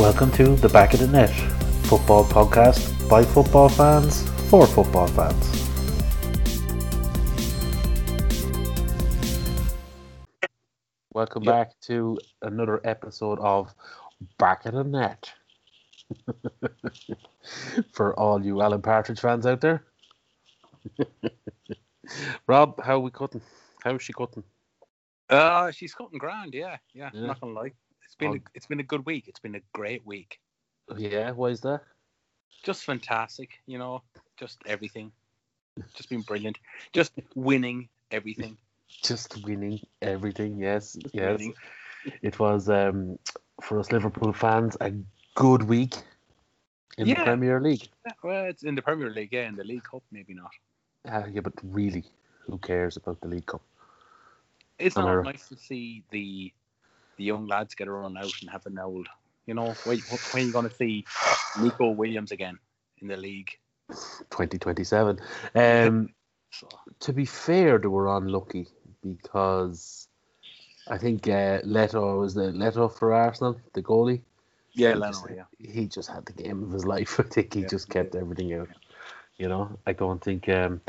[0.00, 1.28] Welcome to the Back of the Net
[1.84, 5.46] football podcast by football fans for football fans.
[11.12, 11.52] Welcome Yep.
[11.52, 13.74] back to another episode of
[14.38, 15.32] Back of the Net.
[17.92, 19.84] for all you Alan Partridge fans out there.
[22.46, 23.42] Rob, how we cutting?
[23.84, 24.44] How's she cutting?
[25.28, 27.10] Uh, she's cutting grand, yeah, yeah.
[27.12, 27.20] Yeah.
[27.20, 27.72] I'm not gonna lie.
[28.20, 29.28] It's been a, it's been a good week.
[29.28, 30.40] It's been a great week.
[30.96, 31.80] Yeah, why is that?
[32.62, 34.02] Just fantastic, you know.
[34.36, 35.12] Just everything.
[35.94, 36.58] Just been brilliant.
[36.92, 38.56] Just winning everything.
[39.02, 41.38] Just winning everything, yes, yes.
[41.38, 41.54] winning.
[42.22, 43.18] It was um,
[43.62, 44.92] for us Liverpool fans a
[45.36, 45.94] good week
[46.98, 47.88] in the Premier League.
[48.04, 49.48] Yeah, Well, it's in the Premier League, yeah.
[49.48, 50.50] In the League Cup, maybe not.
[51.08, 52.04] Uh, yeah, but really,
[52.40, 53.62] who cares about the League Cup?
[54.78, 56.52] It's not nice to see the
[57.20, 59.08] the young lads get a run out and have an old.
[59.46, 59.98] You know, when,
[60.32, 61.04] when are you going to see
[61.60, 62.58] Neco Williams again
[63.00, 63.58] in the league?
[64.30, 65.20] 2027.
[65.54, 66.10] Um,
[66.50, 66.68] So,
[67.00, 68.68] to be fair, they were unlucky
[69.02, 70.08] because
[70.88, 74.22] I think uh, Leto was the Leto for Arsenal, the goalie.
[74.74, 75.44] yeah, he Leno, just, yeah.
[75.58, 77.20] he just had the game of his life.
[77.20, 77.68] I think he Yeah.
[77.68, 78.68] just kept everything out.
[79.38, 80.80] You know, I don't think um,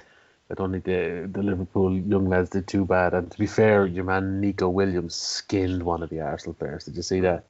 [0.52, 3.14] I don't think the the Liverpool young lads did too bad.
[3.14, 6.84] And to be fair, your man Neco Williams skinned one of the Arsenal players.
[6.84, 7.46] Did you see that?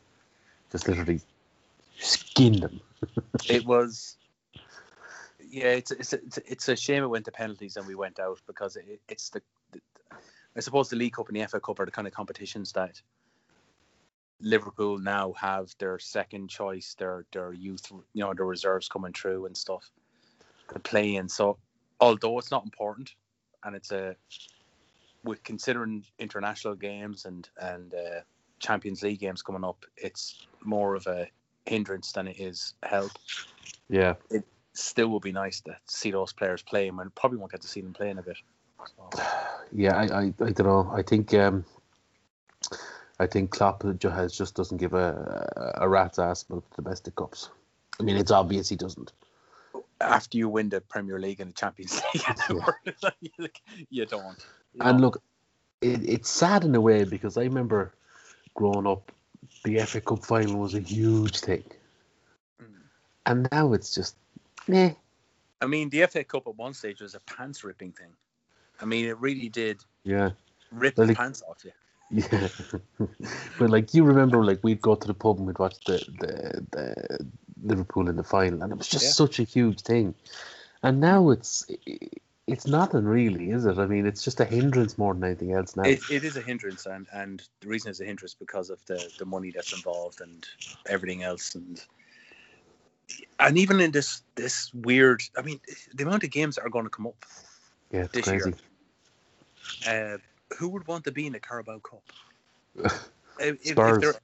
[0.72, 1.20] Just literally
[2.00, 2.80] skinned him.
[3.50, 4.18] it was
[5.50, 8.40] yeah it's it's it's, it's a shame it went to penalties and we went out
[8.48, 9.42] because it, it's the,
[9.72, 9.82] the
[10.56, 13.02] I suppose the League Cup and the FA Cup are the kind of competitions that
[14.40, 19.48] Liverpool now have their second choice their their youth you know their reserves coming through
[19.48, 19.90] and stuff
[20.72, 21.58] to play in so
[22.02, 23.16] although it's not important
[23.64, 24.16] and it's a
[25.24, 28.20] with considering international games and and uh,
[28.60, 31.28] Champions League games coming up it's more of a
[31.66, 33.12] hindrance than it is help
[33.90, 34.16] Yeah.
[34.30, 37.68] It still would be nice to see those players playing, and probably won't get to
[37.68, 38.38] see them playing a bit.
[38.98, 39.22] So,
[39.72, 40.92] Yeah, I, I, I don't know.
[40.94, 41.66] I think um,
[43.20, 47.50] I think Klopp has just doesn't give a a rat's ass about the domestic cups.
[48.00, 49.12] I mean, it's obvious he doesn't.
[50.02, 52.24] After you win the Premier League and the Champions League,
[53.22, 53.48] you,
[53.90, 54.46] you don't.
[54.74, 55.04] you And know.
[55.08, 55.22] look,
[55.82, 57.94] it, it's sad in a way because I remember
[58.56, 59.12] growing up,
[59.64, 61.64] the FA Cup final was a huge thing,
[62.62, 62.68] Mm.
[63.26, 64.16] and now it's just,
[64.68, 64.94] meh.
[65.62, 68.12] I mean, the FA Cup at one stage was a pants ripping thing.
[68.82, 70.32] I mean, it really did Yeah,
[70.72, 71.72] rip Well, the pants off you.
[72.12, 72.50] yeah.
[73.58, 76.66] but like you remember, like we'd go to the pub and we'd watch the the,
[76.72, 77.26] the
[77.64, 79.12] Liverpool in the final, and it was just Yeah.
[79.12, 80.16] such a huge thing.
[80.84, 81.66] And now it's
[82.48, 83.78] it's nothing really, is it?
[83.78, 85.84] I mean, it's just a hindrance more than anything else now.
[85.84, 89.10] It, it is a hindrance, and, and the reason it's a hindrance because of the,
[89.20, 90.46] the money that's involved and
[90.90, 91.82] everything else, and
[93.40, 95.60] and even in this this weird, I mean,
[95.94, 97.26] the amount of games that are going to come up.
[97.92, 98.42] yeah, it's this year.
[98.42, 98.58] crazy.
[99.88, 100.18] Uh,
[100.58, 102.04] who would want to be in the Carabao Cup?
[103.40, 104.20] If- if- if Spurs.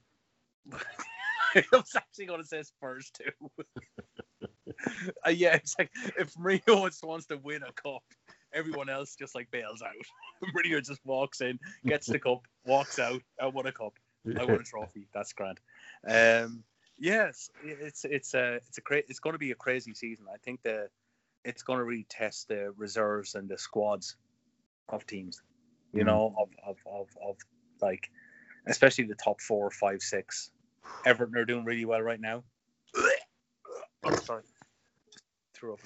[1.56, 3.52] I was actually going to say Spurs too.
[5.26, 8.04] uh, yeah, it's like if Mourinho wants, wants to win a cup,
[8.54, 9.92] everyone else just like bails out.
[10.56, 13.22] Mourinho just walks in, gets the cup, walks out.
[13.42, 13.94] I won a cup.
[14.40, 15.08] I won a trophy.
[15.14, 15.60] That's grand.
[16.08, 16.64] Um,
[17.00, 20.26] yes, it's it's a it's a cra- it's going to be a crazy season.
[20.34, 20.90] I think the
[21.46, 24.18] it's going to really test the reserves and the squads
[24.90, 25.42] of teams.
[25.94, 26.08] You Mhm.
[26.08, 27.38] know, of, of of of
[27.82, 28.10] like
[28.68, 30.52] especially the top four, five, six.
[31.06, 32.44] Everton are doing really well right now.
[34.04, 34.44] Oh, sorry,
[35.12, 35.80] just threw up.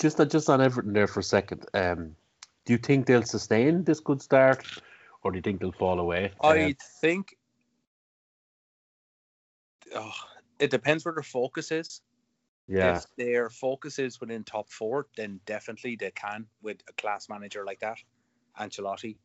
[0.00, 1.66] Just uh, just on Everton there for a second.
[1.74, 2.16] Um,
[2.64, 4.64] do you think they'll sustain this good start,
[5.22, 6.32] or do you think they'll fall away?
[6.42, 7.36] I Um, think
[9.94, 10.12] oh,
[10.58, 12.00] it depends where their focus is.
[12.66, 17.28] yeah, If their focus is within top four, then definitely they can with a class
[17.28, 17.98] manager like that,
[18.58, 19.16] Ancelotti.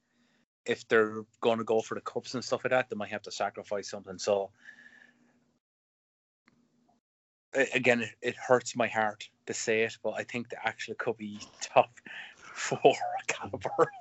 [0.65, 3.23] If they're going to go for the cups and stuff like that, they might have
[3.23, 4.19] to sacrifice something.
[4.19, 4.49] So, a-
[7.53, 11.17] again, it, it hurts my heart to say it, but I think they actually could
[11.17, 11.89] be top
[12.41, 12.93] four
[13.27, 13.91] caliber.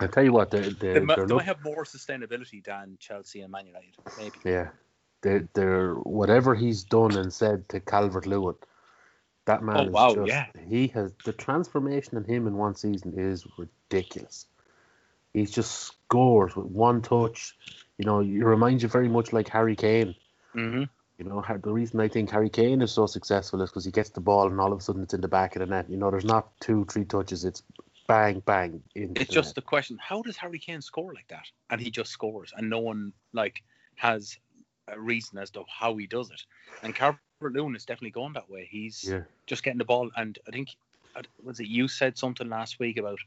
[0.00, 3.40] I'll tell you what, they, they, They, might, they look- have more sustainability than Chelsea
[3.42, 4.38] and Man United, maybe.
[4.44, 4.68] Yeah,
[5.22, 8.56] they're, they're whatever he's done and said to Calvert Lewin.
[9.46, 10.46] That man, Oh, is wow, just, yeah.
[10.68, 14.46] he has the transformation in him in one season is ridiculous.
[15.34, 17.54] He just scores with one touch.
[17.98, 20.14] You know, he reminds you very much like Harry Kane.
[20.56, 20.84] Mm-hmm.
[21.18, 24.10] You know, the reason I think Harry Kane is so successful is because he gets
[24.10, 25.88] the ball and all of a sudden it's in the back of the net.
[25.88, 27.44] You know, there's not two, three touches.
[27.44, 27.62] It's
[28.08, 28.82] bang, bang.
[28.94, 29.54] It's the just net.
[29.54, 31.46] the question: How does Harry Kane score like that?
[31.70, 33.62] And he just scores, and no one like
[33.96, 34.38] has
[34.88, 36.42] a reason as to how he does it.
[36.82, 38.68] And Calvert Lewin is definitely going that way.
[38.70, 39.22] He's Yeah.
[39.46, 40.70] just getting the ball, and I think
[41.14, 43.18] uh, was it you said something last week about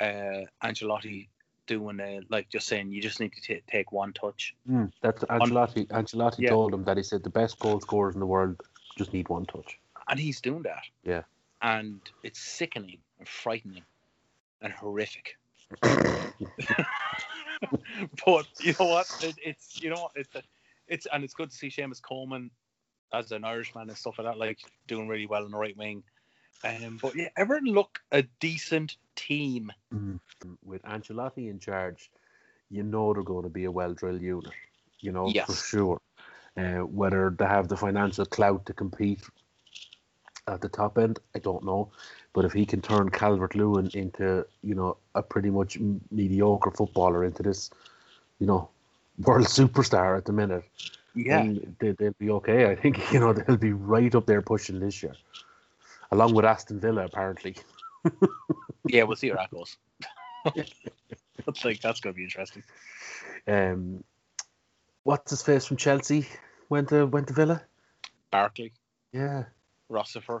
[0.00, 1.28] uh, Ancelotti
[1.66, 4.54] doing uh, like just saying you just need to ta take one touch.
[4.70, 5.86] Mm, that's Ancelotti.
[5.88, 6.50] Ancelotti Yeah.
[6.50, 8.60] told him that he said the best goal scorers in the world
[8.96, 9.78] just need one touch.
[10.08, 10.82] and he's doing that.
[11.02, 11.22] Yeah.
[11.62, 13.84] And it's sickening and frightening
[14.60, 15.36] and horrific.
[18.26, 19.06] but you know what?
[19.22, 20.12] It, it's you know what?
[20.14, 20.30] It's
[20.88, 22.50] it's and it's good to see Seamus Coleman
[23.12, 26.02] as an Irishman and stuff like that, like doing really well in the right wing.
[26.62, 29.72] Um, but yeah, Everton look a decent team.
[29.92, 30.20] Mm.
[30.64, 32.10] With Ancelotti in charge,
[32.70, 34.52] you know they're going to be a well-drilled unit.
[35.00, 35.46] You know Yes.
[35.46, 36.00] for sure.
[36.56, 39.20] Uh, whether they have the financial clout to compete
[40.46, 41.90] at the top end, I don't know.
[42.32, 45.78] But if he can turn Calvert Lewin into, you know, a pretty much
[46.10, 47.70] mediocre footballer into this,
[48.38, 48.68] you know,
[49.18, 50.64] world superstar at the minute,
[51.14, 52.66] then they, they'll be okay.
[52.70, 55.14] I think you know they'll be right up there pushing this year,
[56.14, 57.56] along with Aston Villa apparently.
[58.88, 59.76] yeah, we'll see how that goes.
[61.46, 62.62] That's like that's gonna be interesting.
[63.46, 64.04] Um,
[65.02, 66.26] what's his face from Chelsea
[66.70, 67.62] went to went to Villa.
[68.30, 68.72] Barkley,
[69.12, 69.44] Yeah,
[69.90, 70.40] Rossifer.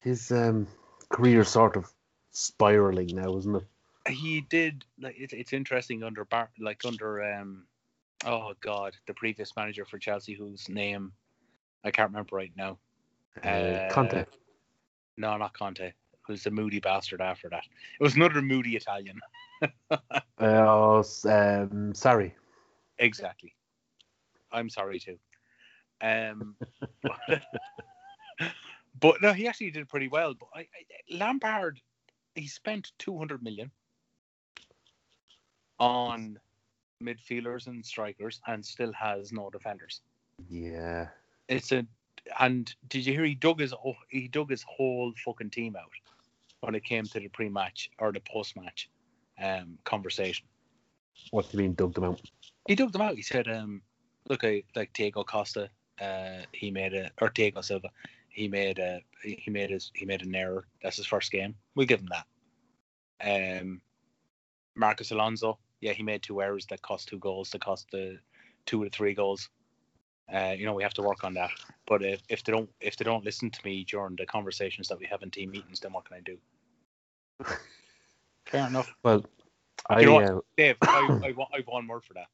[0.00, 0.66] his um
[1.10, 1.92] career sort of
[2.32, 3.64] spiraling now, isn't it?
[4.08, 7.64] he did like it's it's interesting under Bar like under um
[8.26, 11.12] oh god the previous manager for Chelsea whose name
[11.84, 12.78] I can't remember right now.
[13.42, 14.24] Uh, Uh, Conte.
[15.16, 15.80] No, not Conte.
[15.80, 15.94] It
[16.28, 17.64] was the moody bastard after that.
[17.98, 19.20] It was another moody Italian.
[19.90, 19.96] Uh,
[20.40, 22.34] oh, s- um, sorry.
[22.98, 23.54] Exactly.
[24.52, 25.18] I'm sorry too.
[26.00, 26.56] Um,
[29.00, 30.34] but no, he actually did pretty well.
[30.34, 30.66] But I, I,
[31.10, 31.80] Lampard,
[32.34, 33.70] he spent 200 million
[35.78, 36.38] on
[37.02, 40.00] midfielders and strikers, and still has no defenders.
[40.48, 41.08] Yeah.
[41.48, 41.84] It's a
[42.40, 45.90] and did you hear he dug his whole- he dug his whole fucking team out
[46.60, 48.88] when it came to the pre-match or the post-match
[49.42, 50.46] um, conversation.
[51.30, 52.20] What do you mean, dug them out?
[52.66, 53.16] he dug them out.
[53.16, 53.82] He said, um,
[54.28, 55.68] look, I, like Diego Costa,
[56.00, 57.88] uh, he made a or Diego Silva,
[58.28, 60.66] he made a he made his he made an error.
[60.82, 61.54] That's his first game.
[61.74, 63.60] We'll give him that.
[63.60, 63.80] Um,
[64.74, 67.50] Marcos Alonso, yeah, he made two errors that cost two goals.
[67.50, 68.18] That cost the
[68.66, 69.50] two or three goals.
[70.32, 71.50] Uh, you know, we have to work on that.
[71.86, 74.98] But if, if they don't if they don't listen to me during the conversations that
[74.98, 76.38] we have in team meetings, then what can I do?
[78.46, 79.24] Fair enough, Well,
[79.90, 80.24] I You know what?
[80.24, 80.76] uh, Dave.
[80.82, 82.28] I, I, want, I have one word for that.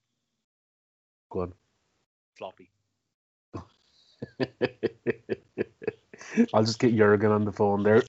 [1.31, 1.53] go on.
[2.39, 2.71] Sloppy.
[6.55, 8.03] I'll just get Jurgen on the phone there.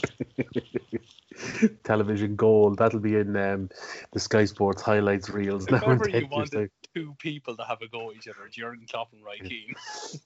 [1.83, 2.77] Television gold.
[2.77, 3.69] That'll be in um,
[4.11, 7.55] the Sky Sports highlights reels If now and ever you then, wanted like- two people
[7.57, 9.73] to have a go at each other, Jurgen Klopp and Roy Keane.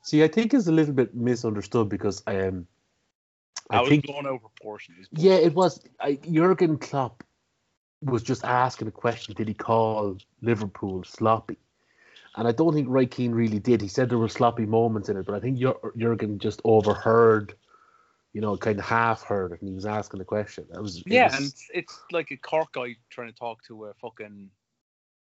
[0.04, 2.68] See, I think it's a little bit misunderstood because um,
[3.70, 4.96] I, I was think blown out of proportion.
[5.12, 7.24] Yeah, it was I, Jurgen Klopp
[8.02, 11.58] was just asking a question: Did he call Liverpool sloppy?
[12.38, 13.82] And I don't think Roy Keane really did.
[13.82, 17.54] He said there were sloppy moments in it, but I think Jur- Jurgen just overheard,
[18.34, 20.66] you know, kind of half heard it, and he was asking the question.
[20.72, 23.94] That was Yeah, was- and it's like a Cork guy trying to talk to a
[23.94, 24.50] fucking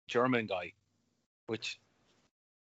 [0.08, 0.72] German guy,
[1.46, 1.78] which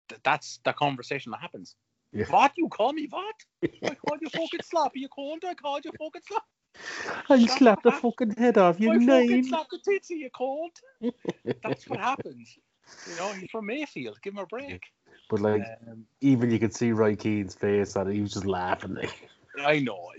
[0.08, 1.74] th- that's the conversation that happens.
[2.12, 2.24] Yeah.
[2.30, 3.06] What you call me?
[3.10, 3.34] What?
[3.84, 5.00] I called you fucking sloppy.
[5.00, 5.44] You called.
[5.46, 6.46] I called you fucking sloppy.
[7.28, 9.44] I slapped the fucking head off you I fucking nine.
[9.44, 10.18] slapped the titsy.
[10.18, 10.72] You called.
[11.62, 12.56] That's what happens.
[13.06, 14.18] You know, he's from Mayfield.
[14.22, 14.82] Give him a break.
[15.28, 18.14] But like, Um, even you could see Roy Keane's face on it.
[18.14, 18.94] He was just laughing.
[18.94, 19.28] Like,
[19.64, 20.10] I know.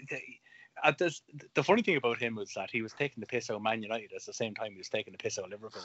[0.98, 1.22] This,
[1.56, 3.82] the funny thing about him was that he was taking the piss out of Man
[3.84, 5.82] United at the same time he was taking the piss out of Liverpool.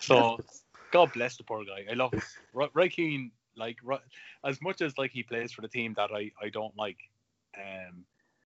[0.00, 0.38] So
[0.94, 1.84] God bless the poor guy.
[1.90, 2.14] I love.
[2.52, 3.98] Roy, Roy Keane, like Ro-
[4.44, 6.98] as much as like he plays for the team that I, I don't like.
[7.58, 8.04] Um,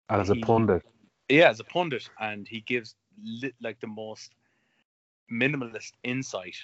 [0.08, 0.82] and as a pundit,
[1.28, 4.32] yeah, as a pundit, and he gives li- like the most
[5.32, 6.56] minimalist insight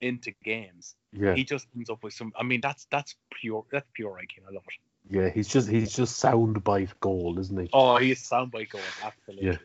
[0.00, 0.96] into games.
[1.12, 2.32] yeah, He just ends up with some.
[2.36, 3.64] I mean, that's that's pure.
[3.70, 4.44] That's pure Roy Keane.
[4.48, 5.14] I love it.
[5.16, 7.70] yeah, he's just he's just soundbite gold, isn't he?
[7.72, 8.84] Oh, he's soundbite going.
[9.00, 9.58] Absolutely.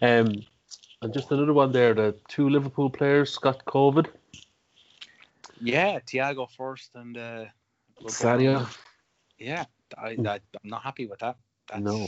[0.00, 0.20] Yeah.
[0.20, 0.32] um,
[1.02, 1.94] and just another one there.
[1.94, 4.06] The two Liverpool players got COVID.
[5.60, 7.44] Yeah, Thiago first and uh,
[8.04, 8.66] Sadio.
[9.38, 9.64] Yeah,
[9.96, 11.36] I, that, I'm not happy with that.
[11.68, 12.06] That's No.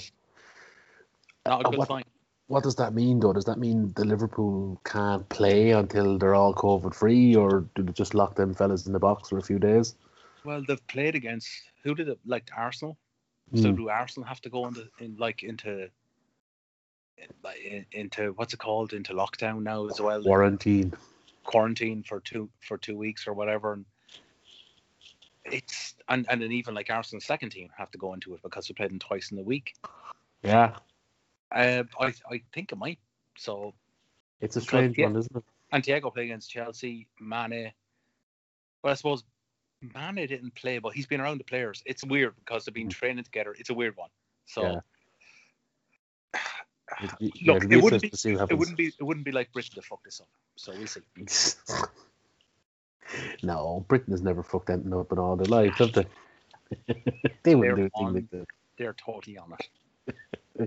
[1.47, 2.05] not a good what- sign.
[2.49, 3.33] What does that mean, though?
[3.33, 7.93] Does that mean the Liverpool can't play until they're all COVID free, or do they
[7.93, 9.95] just lock them fellas in the box for a few days?
[10.45, 11.49] Well, they've played against
[11.85, 12.19] who did it?
[12.27, 12.99] Like Arsenal.
[13.55, 13.77] So Hmm.
[13.77, 15.91] do Arsenal have to go into in like into
[17.93, 20.23] into what's it called into lockdown now as well?
[20.23, 20.93] Quarantine.
[21.45, 23.73] Quarantine for two for two weeks or whatever.
[23.73, 23.85] And
[25.45, 28.69] it's and and then even like Arsenal's second team have to go into it because
[28.69, 29.75] we played them twice in the week.
[30.43, 30.77] Yeah,
[31.53, 32.99] Uh, I I think it might.
[33.37, 33.75] So
[34.41, 35.45] it's a strange one, isn't it?
[35.71, 37.07] Santiago played against Chelsea.
[37.21, 37.73] Mane.
[38.83, 39.25] Well, I suppose
[39.83, 41.83] Mane didn't play, but he's been around the players.
[41.85, 42.93] It's weird because they've been Mm.
[42.93, 43.55] training together.
[43.59, 44.11] It's a weird one.
[44.47, 44.63] So.
[44.63, 44.81] Yeah.
[47.01, 49.25] It- it- Look, it'll it be wouldn't be see what it wouldn't be it wouldn't
[49.25, 50.29] be like Britain to fuck this up.
[50.57, 51.01] So we'll see.
[53.43, 56.07] no, Britain has never fucked anything up in all their lives, have they?
[57.43, 58.47] they wouldn't They're do a thing on- like that.
[58.79, 59.69] They're totally on it.
[60.61, 60.67] Uh,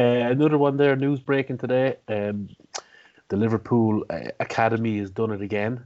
[0.00, 1.96] another one there, news breaking today.
[2.08, 2.48] Um,
[3.28, 5.84] the Liverpool uh, Academy has done it again.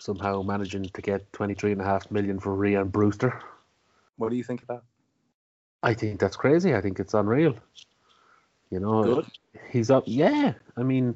[0.00, 3.38] Somehow managing to get twenty three and a half million for Rian Brewster.
[4.16, 4.82] What do you think of that?
[5.82, 6.74] I think that's crazy.
[6.74, 7.54] I think it's unreal.
[8.72, 9.26] You know, Good.
[9.70, 10.04] he's up.
[10.06, 11.14] Yeah, I mean,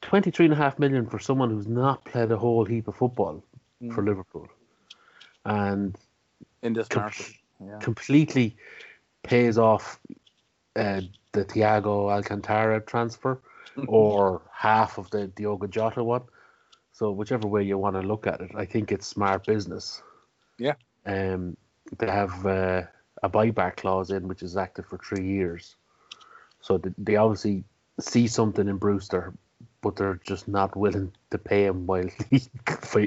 [0.00, 2.96] twenty three and a half million for someone who's not played a whole heap of
[2.96, 3.44] football
[3.92, 4.06] for Mm.
[4.06, 4.48] Liverpool,
[5.44, 5.94] and
[6.62, 7.34] In this Com- market.
[7.60, 7.78] Yeah.
[7.80, 8.56] completely
[9.22, 10.00] pays off
[10.76, 11.02] uh,
[11.32, 13.38] the Thiago Alcantara transfer
[13.86, 16.22] or half of the Diogo Jota one.
[16.92, 20.02] So whichever way you want to look at it, I think it's smart business.
[20.58, 20.74] Yeah.
[21.04, 21.56] Um,
[21.98, 22.82] they have uh,
[23.22, 25.76] a buyback clause in which is active for three years.
[26.64, 27.62] So they obviously
[28.00, 29.34] see something in Brewster,
[29.82, 32.38] but they're just not willing to pay him while he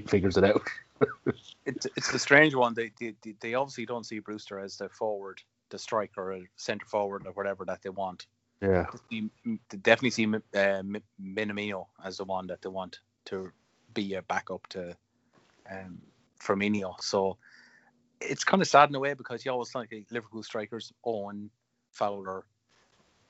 [0.06, 0.62] figures it out.
[1.66, 2.76] it's it's the strange one.
[2.76, 7.26] They, they they obviously don't see Brewster as the forward, the striker, or centre forward,
[7.26, 8.28] or whatever that they want.
[8.62, 8.86] Yeah.
[9.10, 10.84] They definitely see uh,
[11.20, 13.52] Minamino as the one that they want to
[13.96, 14.96] be a backup to
[15.72, 15.98] um,
[16.40, 16.94] Firmino.
[17.02, 17.38] So
[18.22, 21.50] it's kind of sad in a way because you always like Liverpool strikers, Owen,
[21.92, 22.46] Fowler,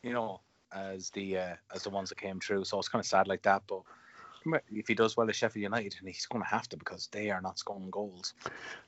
[0.08, 0.42] you know,
[0.74, 2.64] as the uh, as the ones that came through.
[2.66, 3.64] So it's kind of sad like that.
[3.68, 3.82] But
[4.72, 7.30] if he does well at Sheffield United, and he's going to have to because they
[7.32, 8.34] are not scoring goals.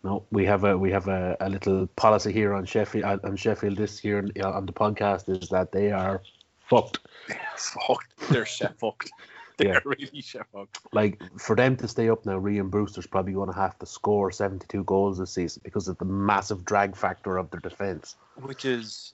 [0.03, 3.77] No, we have a we have a, a little policy here on Sheffield on Sheffield
[3.77, 6.21] this year uh, on the podcast is that they are
[6.59, 6.99] fucked.
[7.57, 8.29] fucked.
[8.29, 9.11] They're chef fucked.
[9.57, 9.79] They're Yeah.
[9.83, 10.79] really chef fucked.
[10.93, 14.31] Like for them to stay up now, Rian Brewster's probably going to have to score
[14.31, 18.15] seventy two goals this season because of the massive drag factor of their defense.
[18.41, 19.13] Which is,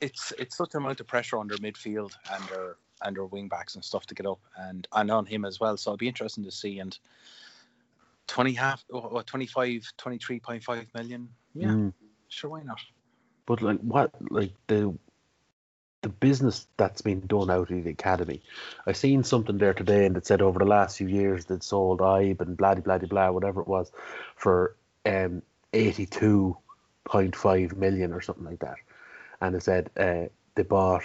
[0.00, 3.48] it's it's such an amount of pressure on their midfield and their and their wing
[3.48, 5.76] backs and stuff to get up, and and on him as well.
[5.76, 6.78] So it'll be interesting to see.
[6.78, 6.98] And
[8.26, 11.28] twenty half, what 25, 23.5 million.
[11.54, 11.92] Yeah, Mm.
[12.28, 12.80] sure, why not?
[13.46, 14.94] But like what like the
[16.02, 18.40] the business that's been done out of the academy.
[18.86, 21.98] I seen something there today and it said over the last few years they'd sold
[22.00, 23.90] Ibe and blah blah blah blah whatever it was
[24.36, 24.76] for
[25.06, 26.56] um eighty two
[27.04, 28.76] point five million or something like that.
[29.40, 31.04] And it said uh, they bought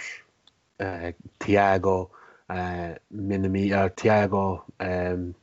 [0.80, 2.10] uh, Thiago,
[2.50, 5.34] uh, Minami, uh, Tiago, um,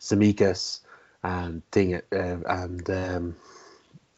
[0.00, 0.80] Tsimikas,
[1.22, 3.36] and thing uh, and um,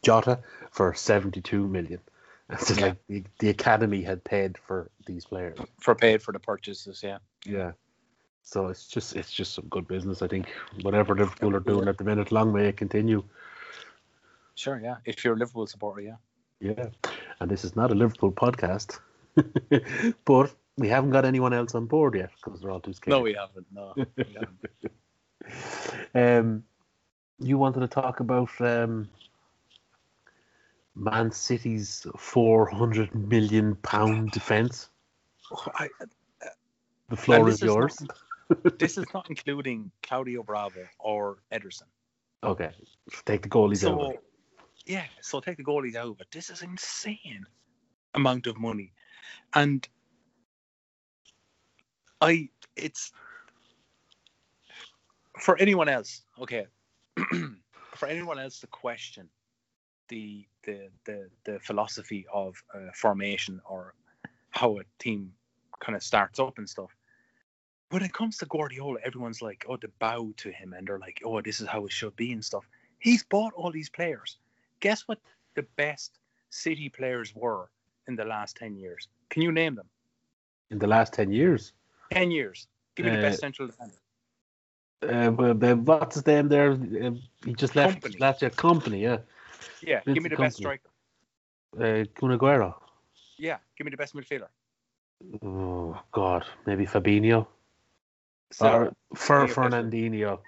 [0.03, 0.39] Jota
[0.71, 1.99] for seventy two million.
[2.51, 2.85] It's Yeah.
[2.87, 5.59] like the, the academy had paid for these players.
[5.79, 7.19] For paid for the purchases, yeah.
[7.45, 7.73] Yeah.
[8.41, 10.23] So it's just it's just some good business.
[10.23, 10.49] I think
[10.81, 13.23] whatever Liverpool are doing at the minute, long may it continue.
[14.55, 14.97] Sure, yeah.
[15.05, 16.15] If you're a Liverpool supporter, yeah.
[16.59, 16.89] Yeah.
[17.39, 18.99] And this is not a Liverpool podcast,
[20.25, 23.11] but we haven't got anyone else on board yet because they're all too scared.
[23.17, 23.67] No, we haven't.
[23.73, 24.91] No, we haven't.
[26.13, 26.63] Um,
[27.39, 29.09] you wanted to talk about um,
[30.95, 34.89] Man City's four hundred million pound defense.
[35.75, 35.87] I,
[37.09, 38.01] The floor is yours.
[38.01, 38.17] not-
[38.79, 41.83] this is not including Claudio Bravo or Ederson.
[42.41, 42.69] Okay,
[43.25, 43.99] take the goalies out.
[43.99, 44.23] So, it.
[44.89, 46.27] Yeah, so take the goalies out it.
[46.31, 47.45] This is insane
[48.15, 48.91] amount of money,
[49.53, 49.87] and
[52.19, 53.11] I it's
[55.39, 56.23] for anyone else.
[56.41, 56.65] Okay,
[57.95, 59.29] for anyone else to question
[60.07, 63.93] the the the the philosophy of uh, formation or
[64.49, 65.33] how a team
[65.79, 66.89] kind of starts up and stuff.
[67.91, 71.21] When it comes to Guardiola, everyone's like, "Oh, to bow to him," and they're like,
[71.23, 72.67] "Oh, this is how it should be" and stuff.
[72.97, 74.39] He's bought all these players.
[74.79, 75.19] Guess what?
[75.55, 76.19] The best
[76.51, 77.69] City players were
[78.07, 79.07] in the last ten years.
[79.29, 79.87] Can you name them?
[80.71, 81.73] In the last ten years,
[82.11, 82.67] Ten years.
[82.95, 83.95] Give me the best Uh, central defender.
[85.03, 86.71] uh, well, what's his name there?
[86.71, 87.11] Uh,
[87.45, 88.19] he just left Kompany.
[88.19, 88.51] last year.
[88.51, 89.17] Kompany, yeah.
[89.81, 90.89] Yeah, give me the best striker.
[91.77, 92.73] Uh, Kun Aguero.
[93.37, 94.49] Yeah, give me the best midfielder.
[95.43, 97.45] Oh God, maybe Fabinho
[98.51, 100.39] So, or Fer Fernandinho.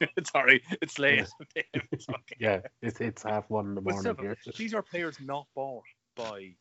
[0.32, 1.26] sorry, it's late.
[1.92, 2.36] It's okay.
[2.38, 4.36] Yeah, it's it's half one in the morning still, here.
[4.56, 6.54] these are players not bought by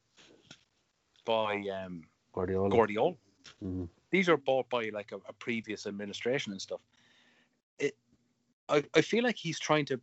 [1.26, 2.04] by um,
[2.34, 2.70] Guardiola.
[2.70, 3.14] Guardiola.
[3.64, 3.88] Mhm.
[4.12, 6.82] These are bought by like a, a previous administration and stuff.
[7.78, 7.96] It,
[8.68, 10.00] I, I feel like he's trying to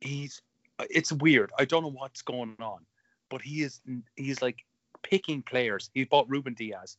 [0.00, 0.42] he's
[0.88, 1.52] it's weird.
[1.58, 2.84] I don't know what's going on,
[3.28, 3.80] but he is
[4.16, 4.64] he's like
[5.02, 5.90] picking players.
[5.94, 6.96] He bought Ruben Dias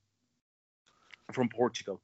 [1.31, 2.01] from Portugal,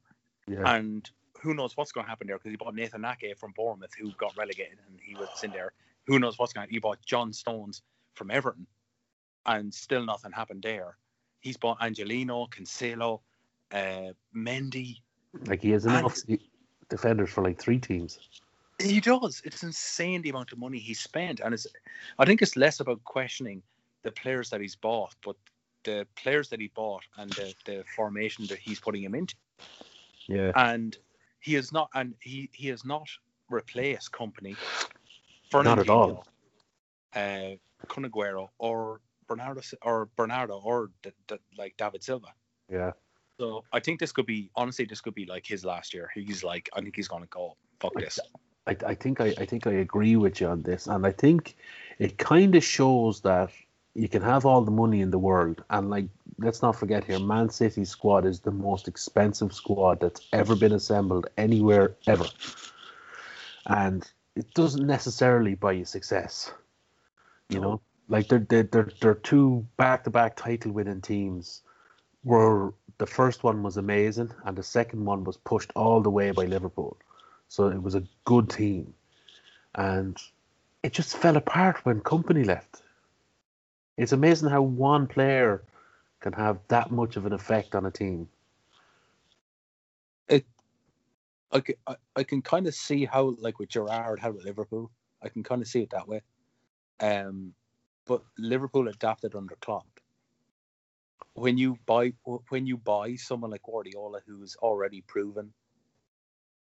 [0.48, 0.74] Yeah.
[0.76, 1.08] and
[1.40, 4.12] who knows what's going to happen there because he bought Nathan Ake from Bournemouth, who
[4.12, 5.72] got relegated, and he was in there.
[6.06, 6.66] Who knows what's going to?
[6.68, 6.74] happen?
[6.74, 7.82] He bought John Stones
[8.14, 8.66] from Everton,
[9.46, 10.96] and still nothing happened there.
[11.40, 13.20] He's bought Angelino, Cancelo,
[13.72, 14.96] uh, Mendy.
[15.46, 16.18] Like he has And- enough
[16.88, 18.18] defenders for like three teams.
[18.80, 19.42] He does.
[19.44, 21.66] It's insane the amount of money he spent, and it's.
[22.18, 23.60] I think it's less about questioning
[24.04, 25.34] the players that he's bought, but
[25.82, 29.34] the players that he bought and the, the formation that he's putting him into.
[30.28, 30.52] Yeah.
[30.54, 30.96] And
[31.40, 33.08] he is not, and he he has not
[33.50, 34.56] replaced Kompany.
[35.52, 36.26] Not at all.
[37.14, 37.56] Uh,
[37.88, 42.28] Kun Aguero or Bernardo or Bernardo or d- d- like David Silva.
[42.70, 42.92] Yeah.
[43.38, 46.10] So I think this could be honestly, this could be like his last year.
[46.14, 48.18] He's like, I think he's gonna go fuck this.
[48.66, 51.56] I, I think I, I think I agree with you on this, and I think
[51.98, 53.50] it kind of shows that
[53.98, 56.06] you can have all the money in the world, and like
[56.38, 60.72] let's not forget here, Man City squad is the most expensive squad that's ever been
[60.72, 62.26] assembled anywhere ever,
[63.66, 66.52] and it doesn't necessarily buy you success.
[67.48, 71.62] You know, like they're they're they're, they're two back-to-back title-winning teams.
[72.24, 76.32] Where the first one was amazing, and the second one was pushed all the way
[76.32, 76.98] by Liverpool.
[77.48, 78.92] So it was a good team.
[79.76, 80.16] And
[80.82, 82.82] it just fell apart when Kompany left.
[83.98, 85.64] It's amazing how one player
[86.20, 88.28] can have that much of an effect on a team.
[91.50, 94.90] I can, I, I can kind of see how, like with Gerrard, how with Liverpool,
[95.22, 96.20] I can kind of see it that way.
[97.00, 97.54] Um,
[98.06, 99.86] but Liverpool adapted under Klopp.
[101.34, 102.12] When you buy
[102.48, 105.52] when you buy someone like Guardiola, who's already proven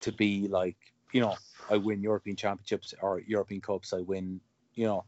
[0.01, 0.77] to be like,
[1.13, 1.37] you know,
[1.71, 4.41] I win European championships or European cups, I win,
[4.75, 5.05] you know,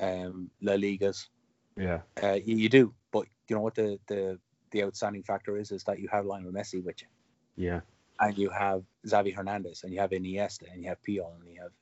[0.00, 1.28] um, La Ligas.
[1.76, 2.00] Yeah.
[2.22, 4.38] Uh, you, you do, but you know what the the
[4.70, 7.08] the outstanding factor is is that you have Lionel Messi with you
[7.56, 7.80] Yeah.
[8.20, 11.60] and you have Xavi Hernandez, and you have Iniesta, and you have Puyol, and you
[11.62, 11.72] have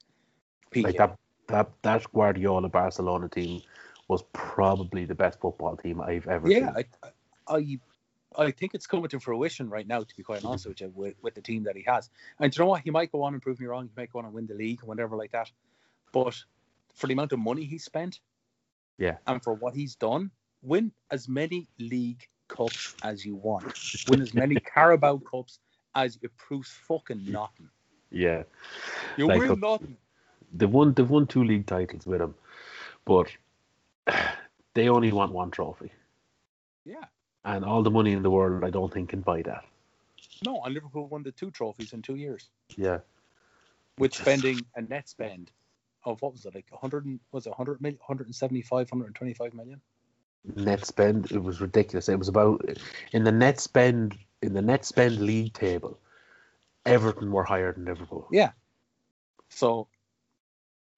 [0.70, 0.84] Piqué.
[0.84, 3.62] Like that that that Guardiola Barcelona team
[4.08, 6.84] was probably the best football team I've ever yeah, seen.
[7.48, 7.78] I, I,
[8.38, 10.00] I think it's coming to fruition right now.
[10.00, 12.56] To be quite honest with you, with, with the team that he has, and do
[12.58, 12.82] you know what?
[12.82, 13.86] He might go on and prove me wrong.
[13.86, 15.50] He might go on and win the league, and whatever like that.
[16.12, 16.36] But
[16.96, 18.20] for the amount of money he spent,
[18.98, 19.18] Yeah.
[19.26, 20.30] and for what he's done,
[20.62, 23.72] win as many league cups as you want,
[24.08, 25.58] win as many Carabao cups
[25.94, 27.68] as it proves fucking nothing.
[28.10, 28.42] Yeah.
[29.16, 29.96] You Like, win uh, nothing.
[30.52, 32.34] They've won they've won two league titles with him.
[33.04, 33.28] But
[34.74, 35.90] they only want one trophy.
[36.84, 37.04] Yeah.
[37.44, 39.64] And all the money in the world I don't think can buy that.
[40.44, 42.48] No, and Liverpool won the two trophies in two years.
[42.76, 42.98] Yeah.
[43.98, 45.50] with spending a net spend
[46.06, 49.80] of what was it like 100 was it 100 million 175 125 million?
[50.54, 52.08] Net spend it was ridiculous.
[52.08, 52.64] It was about
[53.12, 55.98] in the net spend in the net spend league table
[56.86, 58.28] everton were higher than liverpool.
[58.30, 58.52] Yeah.
[59.48, 59.88] So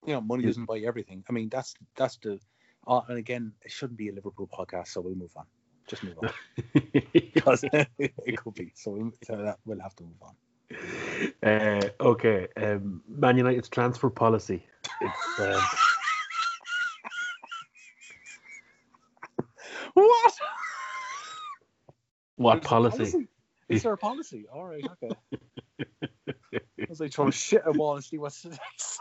[0.06, 1.24] you know money doesn't buy everything.
[1.28, 2.38] I mean that's that's the
[2.86, 5.46] uh, and again it shouldn't be a liverpool podcast so we'll move on.
[5.86, 6.30] Just move on.
[7.12, 7.64] Because
[7.98, 8.72] it could be.
[8.74, 10.34] So, we, so that we'll have to move on
[11.42, 14.66] uh, okay um, man united's transfer policy.
[15.00, 15.62] It's um,
[19.94, 20.34] what?
[22.36, 23.28] What There's policy?
[23.68, 24.46] is there a policy?
[24.52, 25.16] All right okay.
[25.80, 29.00] I was like throwing shit a wall and see what's next.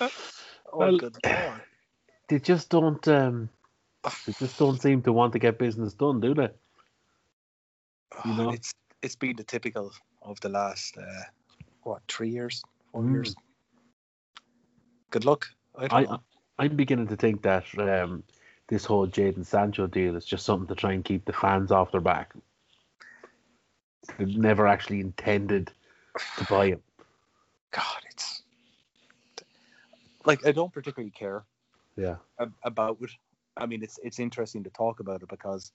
[0.00, 0.10] oh,
[0.72, 1.60] Well, good lord.
[2.28, 3.48] they just don't um,
[4.26, 6.50] they just don't seem to want to get business done do they?
[8.24, 8.50] You know?
[8.50, 9.92] it's it's been the typical
[10.28, 11.22] of the last uh,
[11.82, 12.62] what three years,
[12.92, 13.12] four Mm.
[13.12, 13.34] years.
[15.10, 15.46] Good luck.
[15.76, 16.18] I, I
[16.58, 18.24] I'm beginning to think that um,
[18.68, 21.92] this whole Jaden Sancho deal is just something to try and keep the fans off
[21.92, 22.34] their back.
[24.18, 25.70] They never actually intended
[26.36, 26.82] to buy him.
[27.70, 28.42] God, it's
[30.24, 31.44] like I don't particularly care
[31.96, 32.16] Yeah.
[32.62, 33.10] about it.
[33.56, 35.72] I mean, it's it's interesting to talk about it because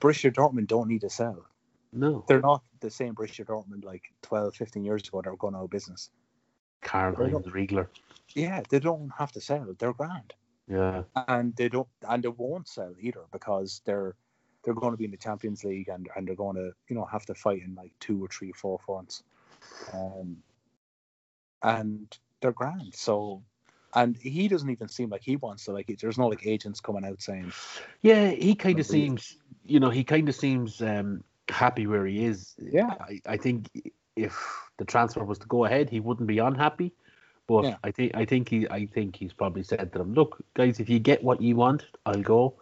[0.00, 1.46] Borussia Dortmund don't need to sell.
[1.94, 2.24] No.
[2.28, 5.64] They're not the same Borussia Dortmund like 12, 15 years ago that were going out
[5.64, 6.10] of business.
[7.16, 7.88] Heinz Riegler.
[8.34, 9.74] Yeah, they don't have to sell.
[9.78, 10.34] They're grand.
[10.66, 11.02] Yeah.
[11.28, 14.14] and they don't and they won't sell either because they're
[14.62, 17.04] they're going to be in the Champions League and, and they're going to you know
[17.04, 19.22] have to fight in like two or three four fronts,
[19.92, 20.38] um,
[21.62, 22.94] and they're grand.
[22.94, 23.42] So,
[23.94, 25.90] and he doesn't even seem like he wants to like.
[25.90, 26.00] it.
[26.00, 27.52] There's no like agents coming out saying
[28.02, 32.24] Yeah, he kind of seems, you know, he kind of seems um, happy where he
[32.24, 32.54] is.
[32.58, 32.94] Yeah.
[33.00, 33.70] I, I think
[34.16, 34.36] if
[34.78, 36.92] the transfer was to go ahead, he wouldn't be unhappy.
[37.46, 37.76] But Yeah.
[37.84, 40.88] I think I think he I think he's probably said to them, look, guys, if
[40.88, 42.54] you get what you want, I'll go.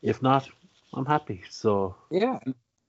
[0.00, 0.48] If not,
[0.94, 1.42] I'm happy.
[1.50, 2.38] So Yeah,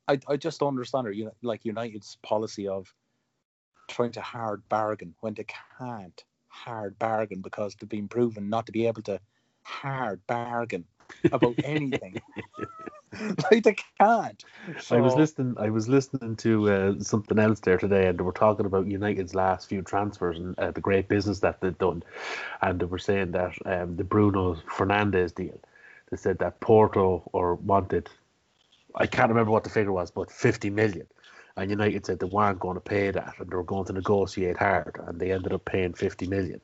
[0.07, 1.15] I I just don't understand it.
[1.15, 2.93] You know, like United's policy of
[3.87, 5.45] trying to hard bargain when they
[5.79, 9.19] can't hard bargain because they've been proven not to be able to
[9.63, 10.85] hard bargain
[11.31, 12.21] about anything.
[13.51, 14.43] like they can't.
[14.91, 15.55] I was listening.
[15.59, 19.35] I was listening to uh, something else there today, and they were talking about United's
[19.35, 22.03] last few transfers and uh, the great business that they've done,
[22.61, 25.59] and they were saying that um, the Bruno Fernandes deal.
[26.11, 28.09] They said that Porto or wanted,
[28.95, 31.07] I can't remember what the figure was, but fifty million,
[31.57, 34.57] and United said they weren't going to pay that, and they were going to negotiate
[34.57, 36.61] hard, and they ended up paying fifty million.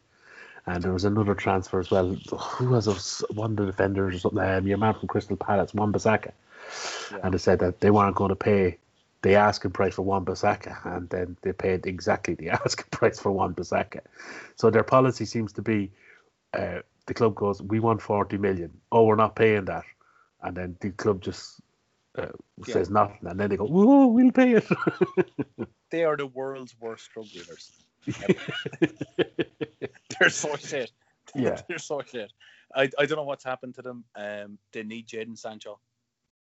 [0.65, 2.15] And there was another transfer as well.
[2.32, 4.39] Who was one of the defenders or something?
[4.39, 6.32] Um, your man from Crystal Palace, Wan-Bissaka
[7.12, 7.19] Yeah.
[7.24, 8.78] and they said that they weren't going to pay
[9.22, 13.32] the asking price for Wan Bissaka, and then they paid exactly the asking price for
[13.32, 14.02] Wan Bissaka.
[14.56, 15.91] So their policy seems to be,
[16.54, 18.72] uh, the club goes, we want forty million.
[18.91, 19.84] Oh, we're not paying that,
[20.41, 21.60] and then the club just
[22.17, 22.28] uh,
[22.65, 22.74] Yeah.
[22.74, 24.67] says nothing, and then they go, whoa, we'll pay it.
[25.91, 27.72] They are the world's worst drug dealers.
[30.20, 30.92] They're so shit.
[31.36, 31.62] Yeah.
[31.68, 32.34] They're so shit.
[32.76, 34.04] I, I don't know what's happened to them.
[34.16, 35.80] Um, they need Jaden Sancho.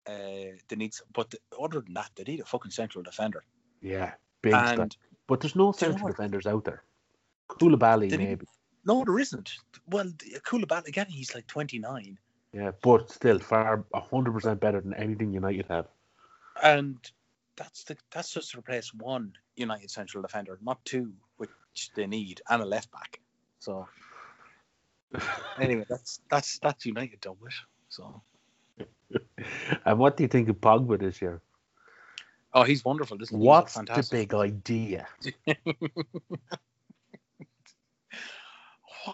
[0.08, 3.44] Uh, they need, but the, other than that, they need a fucking central defender.
[3.80, 4.88] yeah, big stuff.
[5.28, 6.82] But there's no Do you know central defenders out there.
[7.48, 8.44] Koulibaly he- maybe,
[8.84, 9.52] no, there isn't.
[9.86, 10.06] Well,
[10.44, 11.06] Koulibaly again.
[11.08, 12.18] He's like twenty nine,
[12.52, 15.86] yeah, but still far hundred percent better than anything United have.
[16.60, 16.98] and
[17.54, 21.12] that's the that's just to replace one United central defender, not two,
[21.72, 23.20] which they need, and a left back.
[23.58, 23.88] So
[25.58, 27.54] anyway, that's that's that's United done with.
[27.88, 28.22] So
[29.84, 31.40] And what do you think of Pogba this year?
[32.54, 33.20] oh, he's wonderful.
[33.22, 33.46] Isn't he?
[33.46, 35.06] What's the big idea?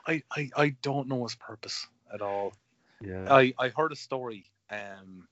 [0.07, 2.53] I, I I don't know his purpose at all.
[3.01, 3.33] Yeah.
[3.33, 5.27] I, I heard a story um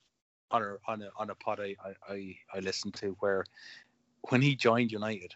[0.51, 1.77] on a on a on a pod I,
[2.09, 3.45] I, I listened to where
[4.29, 5.35] when he joined United,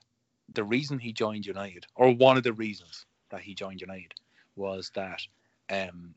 [0.55, 4.15] the reason he joined United, or one of the reasons that he joined United,
[4.57, 5.21] was that
[5.71, 6.15] um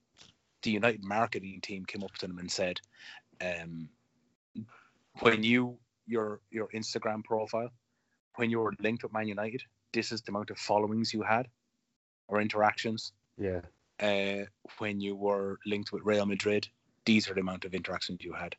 [0.61, 2.79] the United marketing team came up to him and said,
[3.41, 3.89] um
[5.19, 7.71] when you your your Instagram profile,
[8.35, 11.47] when you were linked with Man United, this is the amount of followings you had
[12.27, 13.61] or interactions yeah.
[13.99, 14.45] uh,
[14.77, 16.67] when you were linked with Real Madrid,
[17.05, 18.55] these are the amount of interactions you had,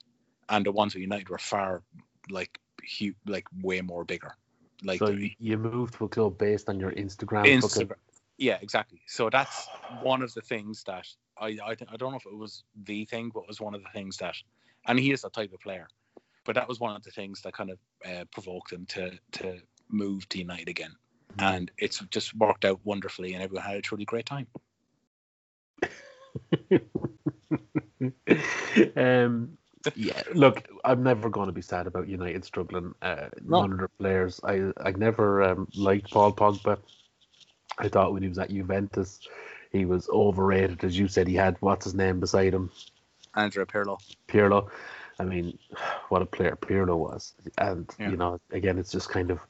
[0.48, 1.82] and the ones with United were far
[2.30, 2.58] like
[2.98, 4.34] hu- like way more bigger.
[4.82, 7.42] Like so you, moved to a club based on your Instagram.
[7.42, 7.96] fucking- Instagram.
[8.36, 9.00] Yeah, exactly.
[9.06, 9.68] So that's
[10.02, 11.06] one of the things that
[11.38, 13.82] I I, I don't know if it was the thing, but it was one of
[13.82, 14.34] the things that,
[14.86, 15.86] and he is that type of player,
[16.44, 19.58] but that was one of the things that kind of uh, provoked him to to
[19.88, 20.94] move to United again,
[21.38, 24.46] and it's just worked out wonderfully, and everyone had a truly great time.
[28.96, 29.56] um,
[29.94, 32.94] yeah, look, I'm never going to be sad about United struggling.
[33.02, 33.60] Uh, No.
[33.62, 34.40] None of their players.
[34.44, 36.78] I I never um, liked Paul Pogba.
[37.78, 39.20] I thought when he was at Juventus,
[39.72, 40.84] he was overrated.
[40.84, 42.70] As you said, he had what's his name beside him,
[43.34, 43.98] Andrea Pirlo.
[44.28, 44.70] Pirlo.
[45.18, 45.58] I mean,
[46.08, 47.34] what a player Pirlo was.
[47.58, 48.10] And Yeah.
[48.10, 49.40] you know, again, it's just kind of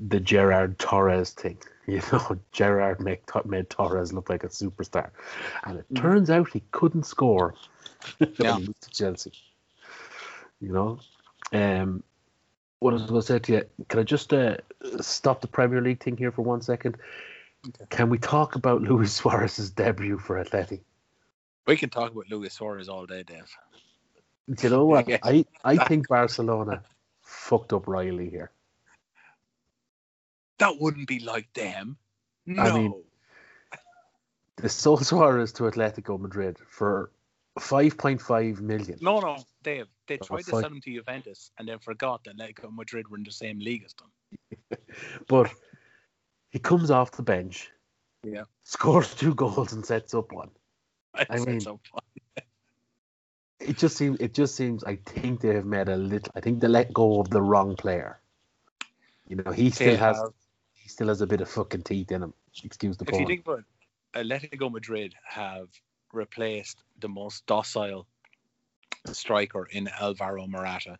[0.00, 1.58] the Gerrard Torres thing.
[1.86, 5.10] You know, Gerrard made, made Torres look like a superstar,
[5.64, 6.00] and it Mhm.
[6.00, 7.54] turns out he couldn't score.
[8.38, 8.58] Yeah.
[8.90, 9.32] Chelsea.
[10.60, 10.98] You know,
[11.52, 12.02] um,
[12.78, 14.56] what I was going to say to you, can I just uh,
[15.00, 16.96] stop the Premier League thing here for one second?
[17.66, 17.84] Okay.
[17.90, 20.80] Can we talk about Luis Suarez's debut for Atleti?
[21.66, 23.50] We can talk about Luis Suarez all day, Dave.
[24.50, 25.08] Do you know what?
[25.08, 25.18] Yeah.
[25.22, 26.82] I, I think Barcelona
[27.22, 28.50] fucked up Riley here.
[30.58, 31.96] That wouldn't be like them.
[32.46, 32.62] No.
[32.62, 33.02] I mean-
[34.56, 37.10] They sold Suarez to Atletico Madrid for
[37.58, 38.98] 5.5 million.
[39.00, 39.86] no, no, Dave.
[40.06, 43.16] They Oh, tried to sell him to Juventus and then forgot that Atletico Madrid were
[43.16, 44.78] in the same league as them.
[45.28, 45.52] But
[46.50, 47.70] he comes off the bench,
[48.24, 48.44] Yeah.
[48.64, 50.50] scores two goals and sets up one.
[51.14, 51.80] I It's mean- so.
[53.60, 54.20] It just seems.
[54.20, 54.84] It just seems.
[54.84, 56.30] I think they have made a little.
[56.34, 58.20] I think they let go of the wrong player.
[59.26, 60.20] You know, he still has.
[60.74, 62.34] He still has a bit of fucking teeth in him.
[62.62, 63.26] Excuse the if you pun.
[63.26, 63.64] think about it,
[64.52, 65.68] Atletico Madrid have
[66.14, 68.06] replaced the most docile
[69.12, 70.98] striker in Alvaro Morata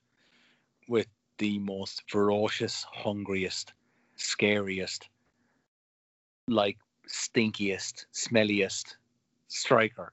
[0.89, 1.07] with
[1.39, 3.73] the most ferocious, hungriest,
[4.17, 5.09] scariest,
[6.49, 6.77] like
[7.09, 8.97] stinkiest, smelliest
[9.49, 10.13] striker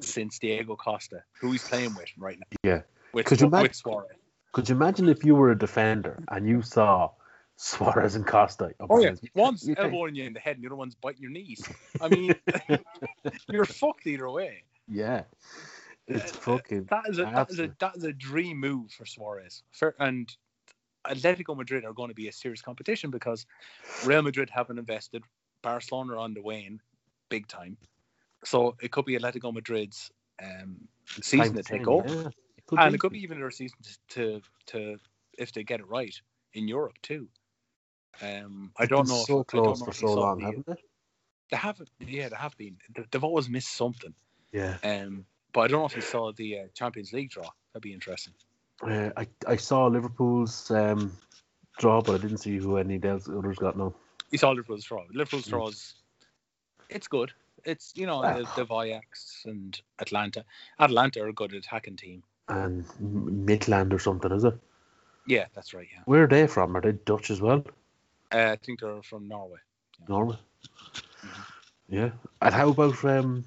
[0.00, 2.46] since Diego Costa, who he's playing with right now.
[2.62, 2.82] Yeah.
[3.12, 4.16] With, Could you imagine- Suarez.
[4.52, 7.10] Could you imagine if you were a defender and you saw
[7.56, 8.72] Suarez and Costa.
[8.80, 11.22] Oh yeah, one's you think- elbowing you in the head, and the other one's biting
[11.22, 11.66] your knees.
[12.00, 12.34] I mean,
[13.50, 14.64] you're fucked either way.
[14.88, 15.24] Yeah.
[16.08, 16.86] It's fucking.
[16.90, 19.62] That is a that is a that is a dream move for Suarez.
[19.70, 20.28] For, and
[21.06, 23.46] Atletico Madrid are going to be a serious competition because
[24.04, 25.22] Real Madrid haven't invested.
[25.62, 26.80] Barcelona are on the wane,
[27.28, 27.76] big time.
[28.44, 30.10] So it could be Atletico Madrid's
[30.42, 30.88] um,
[31.20, 32.28] season to take over, Yeah,
[32.66, 32.94] could and be.
[32.96, 34.96] it could be even their season to, to to
[35.38, 36.14] if they get it right
[36.52, 37.28] in Europe too.
[38.20, 39.22] Um, I don't know.
[39.26, 40.74] So if, close know for so long, the- haven't they?
[41.50, 41.90] They haven't.
[42.00, 42.76] Yeah, they have been.
[42.94, 44.14] They- They've always missed something.
[44.52, 44.76] Yeah.
[44.84, 47.48] Um, but I don't know if you saw the uh, Champions League draw.
[47.72, 48.34] That'd be interesting.
[48.82, 51.12] Uh, I I saw Liverpool's um,
[51.78, 53.94] draw, but I didn't see who any else others got now.
[54.30, 55.04] You saw Liverpool's draw.
[55.12, 55.50] Liverpool's Mm.
[55.50, 55.94] draws.
[56.88, 57.32] It's good.
[57.64, 58.38] It's you know Ah.
[58.56, 60.44] the, the Ajax and Atalanta.
[60.80, 62.22] Atalanta are a good attacking team.
[62.48, 64.54] And M- Midland or something, is it?
[65.26, 65.86] Yeah, that's right.
[65.92, 66.76] Yeah, Where are they from?
[66.76, 67.64] Are they Dutch as well?
[68.32, 69.58] Uh, I think they're from Norway.
[70.08, 70.36] Norway.
[71.24, 71.44] Mhm.
[71.88, 72.10] Yeah.
[72.40, 73.44] And how about um,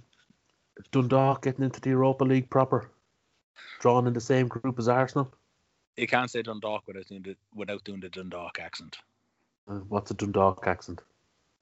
[0.91, 2.91] Dundalk getting into the Europa League proper?
[3.79, 5.33] Drawn in the same group as Arsenal?
[5.97, 8.97] You can't say Dundalk without doing the, without doing the Dundalk accent.
[9.67, 11.01] Uh, what's a Dundalk accent?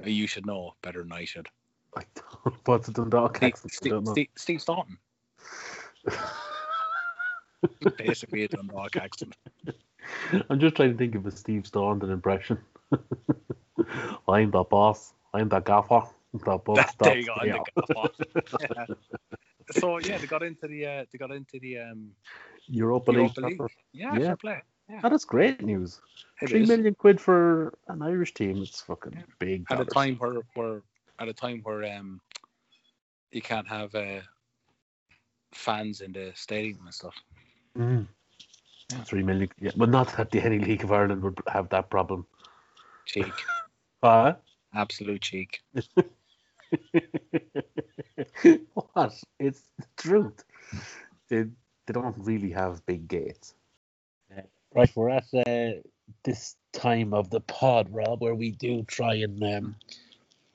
[0.03, 1.47] You should know better than I should.
[1.95, 3.73] I don't, what's a Dundalk Steve, accent?
[3.73, 4.07] Steve.
[4.07, 4.97] Steve, Steve Staunton,
[7.97, 9.37] basically a Dundalk accent.
[10.49, 12.57] I'm just trying to think of a Steve Staunton impression.
[14.27, 15.13] I'm the boss.
[15.33, 16.03] I'm the gaffer.
[16.33, 17.35] The book there you go.
[17.41, 18.19] and they got off.
[19.71, 22.11] so yeah, they got into the uh, they got into the um,
[22.67, 23.19] Europa League.
[23.19, 23.57] Europa League.
[23.57, 23.73] proper.
[23.93, 24.35] Yeah, Yeah.
[24.35, 24.61] play.
[24.89, 26.01] Yeah, Oh, that's great news.
[26.41, 26.67] it Three is.
[26.67, 28.61] million quid for an Irish team.
[28.61, 29.23] It's fucking Yeah.
[29.39, 29.65] big.
[29.71, 30.81] at a time where where
[31.19, 32.19] at a time where um
[33.31, 34.21] you can't have uh,
[35.53, 37.15] fans in the stadium and stuff.
[37.77, 38.07] Mm.
[38.91, 39.03] Yeah.
[39.03, 39.49] Three million.
[39.59, 42.25] Yeah, but not that the any League of Ireland would have that problem.
[43.05, 43.33] Cheek,
[44.03, 44.33] Uh,
[44.73, 45.61] absolute cheek.
[48.73, 49.13] what?
[49.39, 50.43] It's the truth.
[51.29, 51.43] They
[51.85, 53.53] they don't really have big gates.
[54.75, 55.81] Right, we're at uh,
[56.23, 59.75] this time of the pod, Rob, where we do try and um,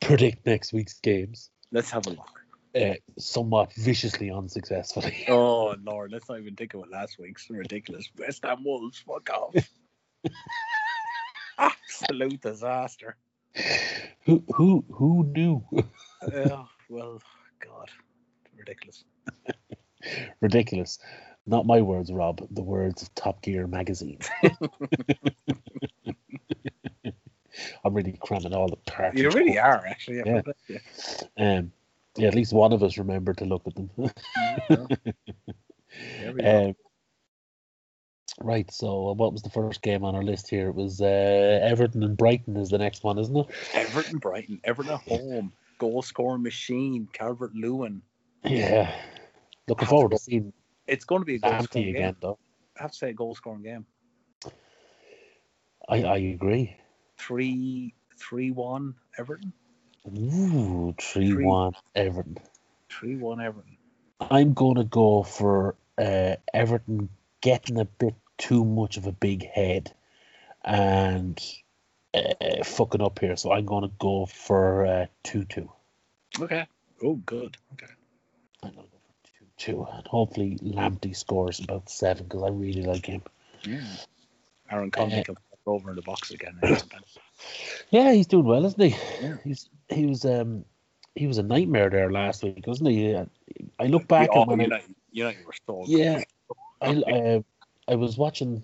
[0.01, 2.41] predict next week's games, Let's have a look.
[2.75, 5.25] uh, somewhat viciously unsuccessfully.
[5.29, 8.99] Oh Lord, let's not even think about last week's ridiculous West Ham Wolves.
[9.07, 9.55] Fuck off.
[11.59, 13.17] Absolute disaster.
[14.25, 15.65] who who who knew?
[16.33, 17.21] Oh, well,
[17.61, 17.91] God,
[18.57, 19.05] ridiculous.
[20.41, 20.99] Ridiculous.
[21.47, 22.47] Not my words, Rob.
[22.53, 24.21] The words of Top Gear magazine.
[27.85, 29.19] I'm really cramming all the parts.
[29.19, 30.19] You really are, actually.
[30.25, 30.43] Yeah.
[30.69, 30.79] Yeah.
[31.37, 31.73] Um,
[32.17, 33.91] yeah, at least one of us remembered to look at them.
[34.69, 34.87] There
[36.33, 36.67] we go.
[36.69, 36.77] um,
[38.41, 38.71] right.
[38.71, 40.69] So, what was the first game on our list here?
[40.69, 43.47] It was uh, Everton and Brighton is the next one, isn't it?
[43.75, 48.03] Everton, Brighton, Everton at home, goal scoring machine, Calvert Lewin.
[48.45, 48.93] Yeah.
[49.67, 50.53] Looking forward to seeing
[50.87, 52.17] It's going to be a goal scoring again, game.
[52.21, 52.39] though.
[52.79, 53.87] I have to say, a goal scoring game.
[55.89, 56.77] I, I agree.
[57.17, 59.53] Three, three, one, Everton.
[60.17, 62.39] Ooh, 3 1 Everton.
[62.89, 63.77] Three, one, Everton.
[64.21, 67.09] I'm going to go for uh, Everton
[67.41, 69.93] getting a bit too much of a big head
[70.65, 71.41] and
[72.15, 73.37] uh, fucking up here.
[73.37, 75.71] So I'm going to go for uh, 2 2.
[76.41, 76.67] Okay.
[77.03, 77.57] Oh, good.
[77.75, 77.93] Okay.
[78.63, 79.87] I'm going to go for 2 2.
[79.93, 83.23] And hopefully Lamptey scores about 7 because I really like him.
[83.63, 83.83] Yeah.
[84.71, 85.37] Aaron Connolly Uh, can
[85.69, 86.59] over in the box again.
[87.91, 88.97] Yeah, he's doing well, isn't he?
[89.23, 89.37] Yeah.
[89.45, 90.65] He's he was um
[91.15, 93.15] he was a nightmare there last week, wasn't he?
[93.15, 93.27] Uh,
[93.79, 95.89] I look back at when I, United, United were so good.
[95.89, 96.23] yeah,
[96.81, 97.41] I uh,
[97.89, 98.63] I was watching,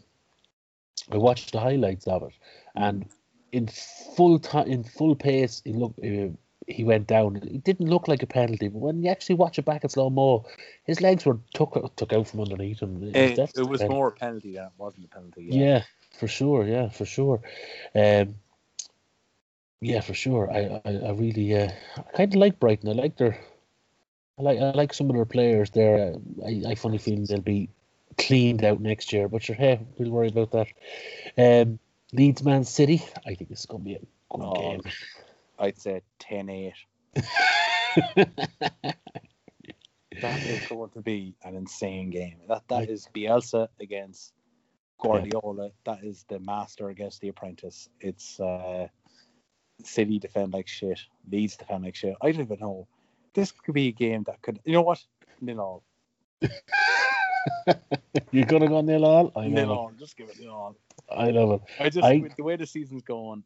[1.10, 2.34] I watched the highlights of it,
[2.74, 3.06] and
[3.52, 3.68] in
[4.16, 5.98] full time, in full pace, he looked.
[5.98, 6.28] Uh,
[6.66, 7.36] he went down.
[7.36, 10.08] It didn't look like a penalty, but when you actually watch it back in slow
[10.08, 10.46] mo,
[10.84, 13.02] his legs were took took out from underneath him.
[13.02, 15.44] It was, It, definitely it was a more a penalty than it wasn't a penalty.
[15.50, 15.82] Yeah.
[16.18, 16.66] for sure.
[16.66, 17.40] Yeah, for sure.
[17.94, 18.36] Um,
[19.80, 20.50] yeah, for sure.
[20.50, 22.88] I, I, I really, uh, I kind of like Brighton.
[22.88, 23.38] I like their,
[24.38, 26.14] I like, I like some of their players there.
[26.44, 27.68] I, I funny feeling they'll be
[28.16, 29.28] cleaned out next year.
[29.28, 30.68] But sure, hey, we'll worry about that.
[31.36, 31.78] Um,
[32.12, 33.04] Leeds Man City.
[33.26, 34.80] I think this is going to be a good Oh, game.
[35.58, 36.74] I'd say 10 8.
[40.20, 42.36] That is going to be an insane game.
[42.48, 44.32] That That is Bielsa against
[44.98, 45.70] Guardiola.
[45.84, 47.88] That is the master against the apprentice.
[48.00, 48.86] It's uh,
[49.82, 51.00] City defend like shit.
[51.30, 52.14] Leeds defend like shit.
[52.22, 52.86] I don't even know.
[53.34, 54.60] This could be a game that could.
[54.64, 55.02] You know what?
[55.40, 55.82] Nil all.
[58.30, 59.32] You're gonna go nil all.
[59.36, 59.92] I Nil all.
[59.98, 60.76] Just give it nil all.
[61.10, 61.60] I love it.
[61.82, 63.44] I just I- the way the season's going.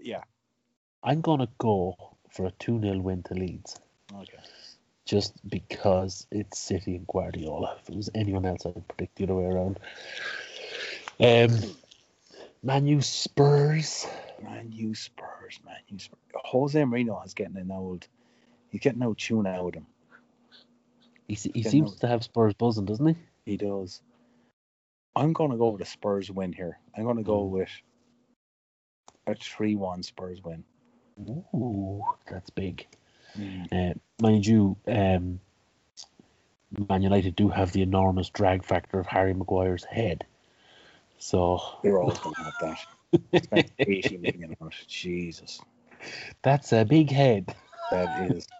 [0.00, 0.22] Yeah.
[1.02, 1.96] I'm gonna go
[2.30, 3.78] for a two 0 win to Leeds,
[4.14, 4.38] Okay.
[5.04, 7.76] just because it's City and Guardiola.
[7.82, 9.78] If it was anyone else, I'd predict the other way around.
[11.20, 11.58] Um,
[12.62, 14.06] Man U Spurs.
[14.42, 16.18] Man U Spurs, man U Spurs.
[16.34, 18.06] Jose Mourinho is getting an old.
[18.68, 19.86] He's getting old tune out of him.
[21.32, 23.16] He, he seems to have Spurs buzzing, doesn't he?
[23.46, 24.02] He does.
[25.16, 26.78] I'm going to go with a Spurs win here.
[26.96, 27.46] I'm going to go Mm.
[27.46, 27.70] with
[29.26, 30.64] a 3 1 Spurs win.
[31.54, 32.86] Ooh, that's big.
[33.72, 35.40] Uh, mind you, um,
[36.88, 40.26] Man United do have the enormous drag factor of Harry Maguire's head.
[41.18, 42.78] So They're all going to have that.
[43.86, 44.86] 80 million on it.
[44.88, 45.60] Jesus.
[46.42, 47.54] that's a big head.
[47.90, 48.46] That is.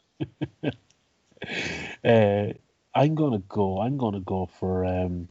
[2.05, 2.55] Uh,
[2.95, 3.81] I'm gonna go.
[3.81, 5.29] I'm gonna go for um,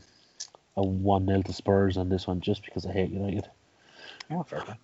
[0.78, 3.48] a one 0 to Spurs on this one, just because I hate United.
[4.32, 4.76] Oh, fair play.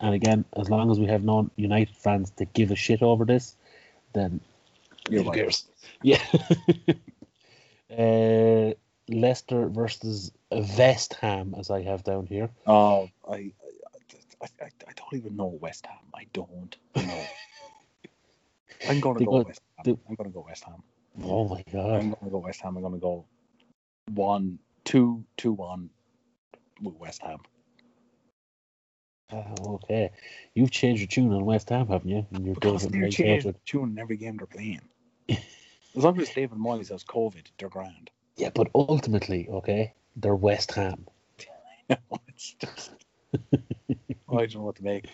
[0.00, 3.24] And again, as long as we have no United fans to give a shit over
[3.24, 3.56] this,
[4.12, 4.40] then
[5.08, 5.38] You're who right.
[5.38, 5.64] cares?
[6.02, 6.20] Yeah.
[7.96, 8.72] uh,
[9.08, 12.50] Leicester versus West Ham, as I have down here.
[12.66, 13.52] Oh, I,
[14.42, 15.96] I, I, I, don't even know West Ham.
[16.14, 17.24] I don't know.
[18.88, 19.84] I'm going to They go got- West Ham.
[19.84, 20.82] they- I'm going to go West Ham.
[21.24, 22.00] Oh my god!
[22.00, 22.76] I'm to go West Ham.
[22.76, 23.24] I'm to go
[24.12, 25.90] one, two, two, one
[26.80, 27.38] with West Ham.
[29.32, 30.12] Ah, okay,
[30.54, 32.26] you've changed your tune on West Ham, haven't you?
[32.32, 34.82] And you're Because they're changing the tune in every game they're playing.
[35.28, 38.10] As long as David Moyes has COVID, they're grand.
[38.36, 41.06] Yeah, but ultimately, okay, they're West Ham.
[42.28, 42.90] it's just.
[44.28, 45.08] I don't know what to make.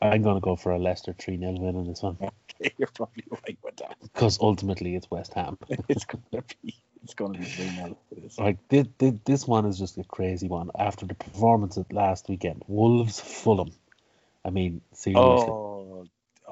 [0.00, 2.16] I'm gonna go for a Leicester three 0 win on this one
[2.78, 3.96] You're probably right with that.
[4.00, 5.58] because ultimately it's West Ham.
[5.88, 6.74] It's going to be.
[7.02, 7.96] It's going to be three 0
[8.38, 8.86] Like this,
[9.24, 10.70] this one is just a crazy one.
[10.78, 13.72] After the performance at last weekend, Wolves Fulham.
[14.44, 16.06] I mean, seriously, Oh,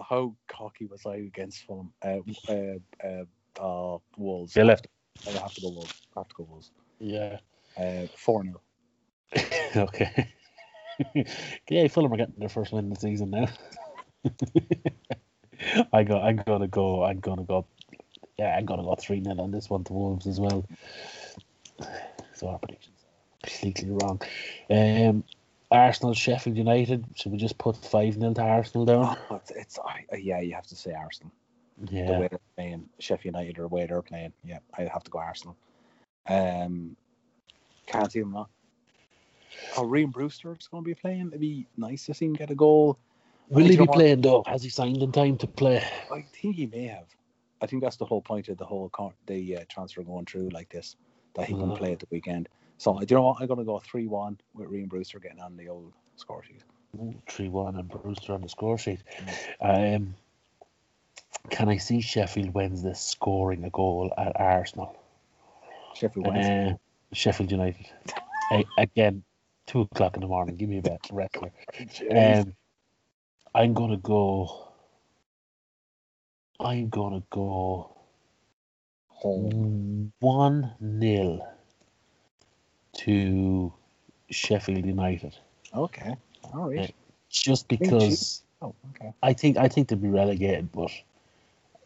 [0.09, 1.93] how cocky was I against Fulham?
[2.03, 3.25] Uh, uh, uh,
[3.61, 4.55] uh, Wolves.
[4.55, 4.87] they left.
[5.27, 6.01] I have to go Wolves.
[6.17, 6.71] I have to go Wolves.
[6.99, 7.39] Yeah.
[7.77, 8.61] Uh, four 0
[9.77, 10.29] okay.
[11.69, 13.49] yeah, Fulham are getting their first win of the season now.
[15.93, 16.21] I go.
[16.21, 17.05] I'm gonna go.
[17.05, 17.67] I'm gonna go.
[18.39, 20.65] Yeah, I'm gonna go three 0 on this one to Wolves as well.
[22.35, 24.21] So our predictions are completely wrong.
[24.71, 25.25] Um,
[25.71, 27.05] Arsenal, Sheffield United.
[27.15, 29.17] Should we just put five 0 to Arsenal down?
[29.31, 30.41] Oh, it's, it's uh, yeah.
[30.41, 31.33] You have to say Arsenal.
[31.91, 32.07] Yeah.
[32.07, 34.33] The way they're playing Sheffield United or the way they're playing.
[34.45, 35.57] Yeah, I have to go Arsenal.
[36.29, 36.97] Um,
[37.87, 38.51] can't see them not.
[39.79, 41.29] Oh, Rhian Brewster is going to be playing.
[41.29, 42.99] It'd be nice to see him get a goal.
[43.49, 44.43] Will he be playing though?
[44.47, 45.83] Has he signed in time to play?
[46.13, 47.07] I think he may have.
[47.63, 50.49] I think that's the whole point of the whole con- the uh, transfer going through
[50.51, 50.97] like this,
[51.35, 51.77] that he can Uh.
[51.77, 52.49] play at the weekend.
[52.79, 53.41] So do you know what?
[53.41, 56.65] I'm going to go three one with Rhian Brewster getting on the old score sheet.
[57.29, 59.03] Three one and Brewster on the score sheet.
[59.61, 60.17] Um,
[61.51, 64.97] can I see Sheffield Wednesday scoring a goal at Arsenal?
[65.95, 66.71] Sheffield Wednesday.
[66.73, 66.75] Uh,
[67.13, 67.87] Sheffield United.
[68.51, 69.23] I, again,
[69.69, 70.57] two o'clock in the morning.
[70.57, 71.53] Give me a bet, wrestler.
[72.11, 72.55] Um,
[73.55, 74.73] I'm gonna go.
[76.59, 77.95] I'm gonna go
[79.09, 80.13] Home.
[80.19, 81.47] one nil
[82.99, 83.73] to
[84.31, 85.37] Sheffield United,
[85.75, 86.17] Okay.
[86.53, 86.93] All right.
[87.31, 88.43] just because.
[88.61, 89.13] Oh, okay.
[89.23, 90.91] I think I think they'll be relegated, but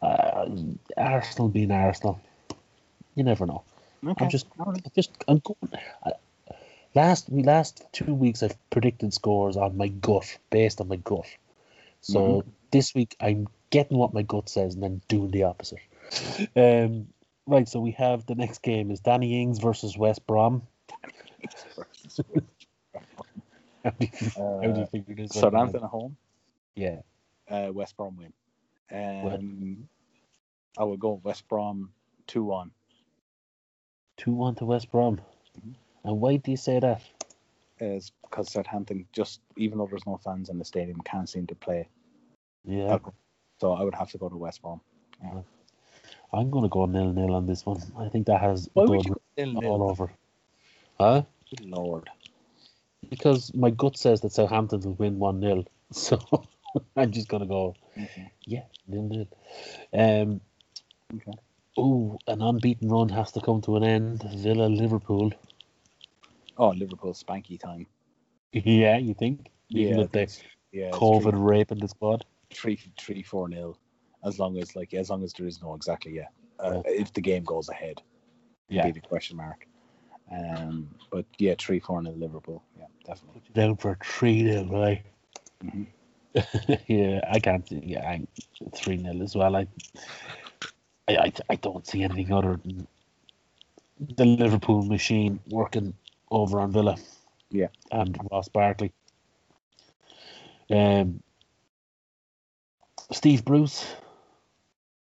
[0.01, 0.49] uh,
[0.97, 2.19] Arsenal being Arsenal,
[3.13, 3.63] you never know.
[4.03, 4.25] Okay.
[4.25, 4.81] I'm just, right.
[4.83, 5.57] I'm just, I'm going.
[6.03, 6.13] I,
[6.95, 11.27] last we last two weeks I've predicted scores on my gut, based on my gut.
[12.01, 12.49] So Mm-hmm.
[12.71, 15.79] this week I'm getting what my gut says and then doing the opposite.
[16.55, 17.07] Um,
[17.47, 17.67] right.
[17.67, 20.63] So we have the next game is Danny Ings versus West Brom.
[23.83, 25.33] How do you, how do you Uh, figure this?
[25.33, 26.15] Southampton at home.
[26.75, 27.01] Yeah.
[27.49, 28.33] Uh, West Brom win.
[28.91, 29.89] Um,
[30.77, 31.91] I would go West Brom
[32.27, 32.71] two one.
[34.17, 35.19] Two one to West Brom.
[35.59, 35.75] Mhm.
[36.03, 37.01] And why do you say that?
[37.79, 41.55] Is because Southampton just even though there's no fans in the stadium can't seem to
[41.55, 41.87] play.
[42.65, 42.99] Yeah,
[43.59, 44.81] So I would have to go to West Brom.
[46.31, 47.81] I'm gonna go nil nil on this one.
[47.97, 50.11] I think that has Why would you go nil all over.
[50.99, 51.23] Huh?
[51.49, 52.09] Good Lord.
[53.09, 56.47] Because my gut says that Southampton will win one 0 So
[56.95, 58.31] I'm just gonna go Okay.
[58.45, 59.27] yeah nil nil.
[59.93, 60.41] Um.
[61.15, 61.31] Okay.
[61.77, 64.23] Oh, an unbeaten run has to come to an end.
[64.35, 65.31] Villa Liverpool.
[66.57, 67.87] Oh, Liverpool spanky time.
[68.53, 69.49] Yeah, you think?
[69.69, 70.27] Even with the
[70.71, 72.25] yeah, COVID rape in the squad.
[72.53, 73.77] three, three, three, four nil.
[74.23, 76.27] As long as like as long as there is no exactly yeah.
[76.59, 78.01] Uh, if the game goes ahead,
[78.69, 78.85] Yeah.
[78.85, 79.67] be the question mark.
[80.31, 82.63] Um, but yeah, three four nil Liverpool.
[82.77, 83.41] Yeah, definitely.
[83.53, 85.03] Down for three nil, right?
[85.63, 85.87] Mhm.
[86.87, 87.69] yeah, I can't.
[87.71, 88.27] Yeah, I'm
[88.73, 89.55] three nil as well.
[89.55, 89.67] I,
[91.07, 92.87] I, I, I don't see anything other than
[94.15, 95.93] the Liverpool machine working
[96.33, 96.97] over on Villa.
[97.49, 97.67] Yeah.
[97.91, 98.91] and Ross Barkley.
[100.69, 101.21] Um,
[103.11, 103.85] Steve Bruce,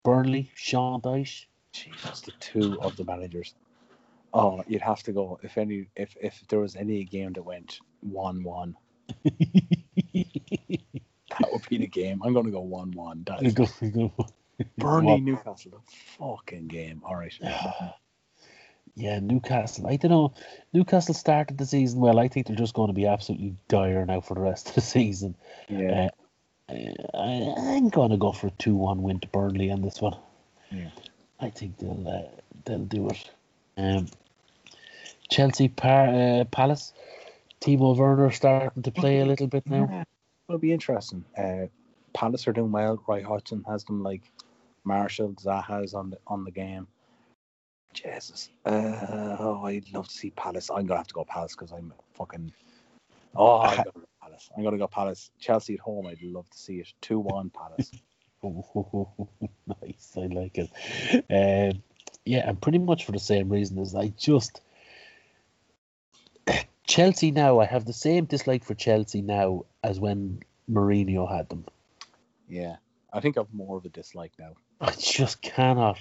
[0.03, 1.45] Burnley, Sean Dyche.
[1.73, 3.53] Jesus, the two of the managers.
[4.33, 7.79] Oh, you'd have to go if any if if there was any game that went
[8.01, 8.75] one one,
[9.23, 9.33] that
[11.51, 12.21] would be the game.
[12.23, 13.23] I'm gonna go one one.
[13.25, 14.25] That go- go-
[14.77, 15.79] Burnley Newcastle, the
[16.19, 17.01] fucking game.
[17.05, 17.33] All right.
[18.97, 19.85] Yeah, Newcastle.
[19.85, 20.33] I don't know.
[20.73, 22.17] Newcastle started the season well.
[22.17, 24.81] I think they're just going to be absolutely dire now for the rest of the
[24.81, 25.35] season.
[25.69, 26.09] Yeah.
[26.67, 26.73] Uh,
[27.13, 30.17] I, I'm going to go for a two-one win to Burnley on this one.
[30.71, 30.89] Yeah.
[31.39, 33.29] I think they'll uh, they'll do it.
[33.77, 34.07] Um,
[35.29, 36.91] Chelsea Par- uh, Palace.
[37.61, 39.87] Timo Werner starting to play a little bit now.
[39.91, 40.03] Yeah,
[40.49, 41.23] It'll be interesting.
[41.37, 41.67] Uh,
[42.13, 43.01] Palace are doing well.
[43.07, 44.23] Roy Hodgson has them like
[44.83, 46.87] Marshall, Zaha's on the on the game.
[47.93, 48.49] Jesus.
[48.65, 50.69] Uh, oh, I'd love to see Palace.
[50.69, 52.51] I'm gonna have to go Palace because I'm fucking.
[53.35, 54.49] Oh, I'm gonna go Palace.
[54.55, 55.31] I'm gonna go Palace.
[55.39, 56.07] Chelsea at home.
[56.07, 56.93] I'd love to see it.
[57.01, 57.91] Two one Palace.
[58.43, 60.69] nice, I like it.
[61.29, 61.81] Um,
[62.25, 64.61] yeah, and pretty much for the same reason as I just
[66.85, 67.59] Chelsea now.
[67.59, 71.65] I have the same dislike for Chelsea now as when Mourinho had them.
[72.47, 72.75] yeah,
[73.11, 74.53] I think I've more of a dislike now.
[74.79, 75.97] I just cannot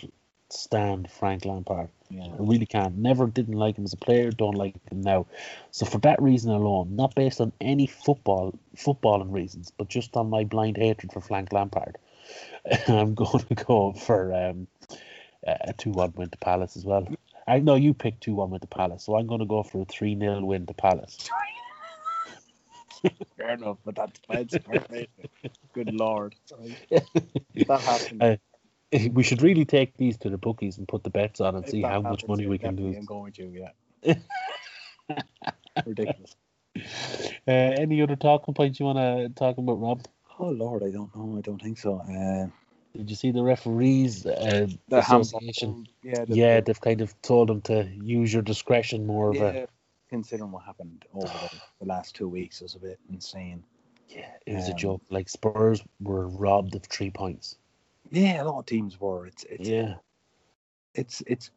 [0.51, 1.89] stand Frank Lampard.
[2.11, 2.27] Yeah.
[2.27, 2.99] I really can't.
[2.99, 4.31] Never didn't like him as a player.
[4.31, 5.27] Don't like him now.
[5.71, 10.31] So for that reason alone, not based on any football footballing reasons, but just on
[10.31, 11.99] my blind hatred for Frank Lampard,
[12.89, 14.69] I'm going to go for um,
[15.47, 17.07] a two-one win to Palace as well.
[17.49, 19.85] I know you picked two-one win to Palace, so I'm going to go for a
[19.85, 21.29] three-nil win to Palace.
[23.37, 24.57] Fair enough, but that depends.
[25.73, 26.35] Good lord.
[26.91, 28.23] that happened.
[28.23, 28.37] Uh,
[29.13, 31.71] We should really take these to the bookies and put the bets on and If
[31.71, 32.97] see how much money we can lose.
[32.97, 33.71] I'm going to,
[34.05, 34.15] yeah.
[35.87, 36.37] Ridiculous.
[36.77, 40.07] Uh, any other talking points you want to talk about, Rob?
[40.39, 41.39] Oh Lord, I don't know.
[41.39, 42.01] I don't think so.
[42.01, 42.49] Uh,
[42.97, 45.87] Did you see the referees uh, the association?
[46.03, 49.69] yeah, the, Yeah, they've kind of told them to use your discretion more of a.
[50.11, 53.65] Considering what happened over the, the last two weeks, was a bit insane.
[54.09, 55.03] Yeah, it was a Um, joke.
[55.11, 57.57] Like Spurs were robbed of three points.
[58.11, 59.27] Yeah, a lot of teams were.
[59.27, 59.97] It's it's Yeah,
[60.95, 61.51] it's it's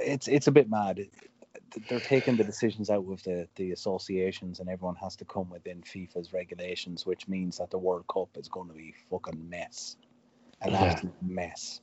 [0.00, 1.08] it's it's a bit mad.
[1.88, 5.82] They're taking the decisions out of the the associations, and everyone has to come within
[5.82, 9.96] FIFA's regulations, which means that the World Cup is going to be fucking mess,
[10.62, 10.76] an Yeah.
[10.76, 11.80] absolute mess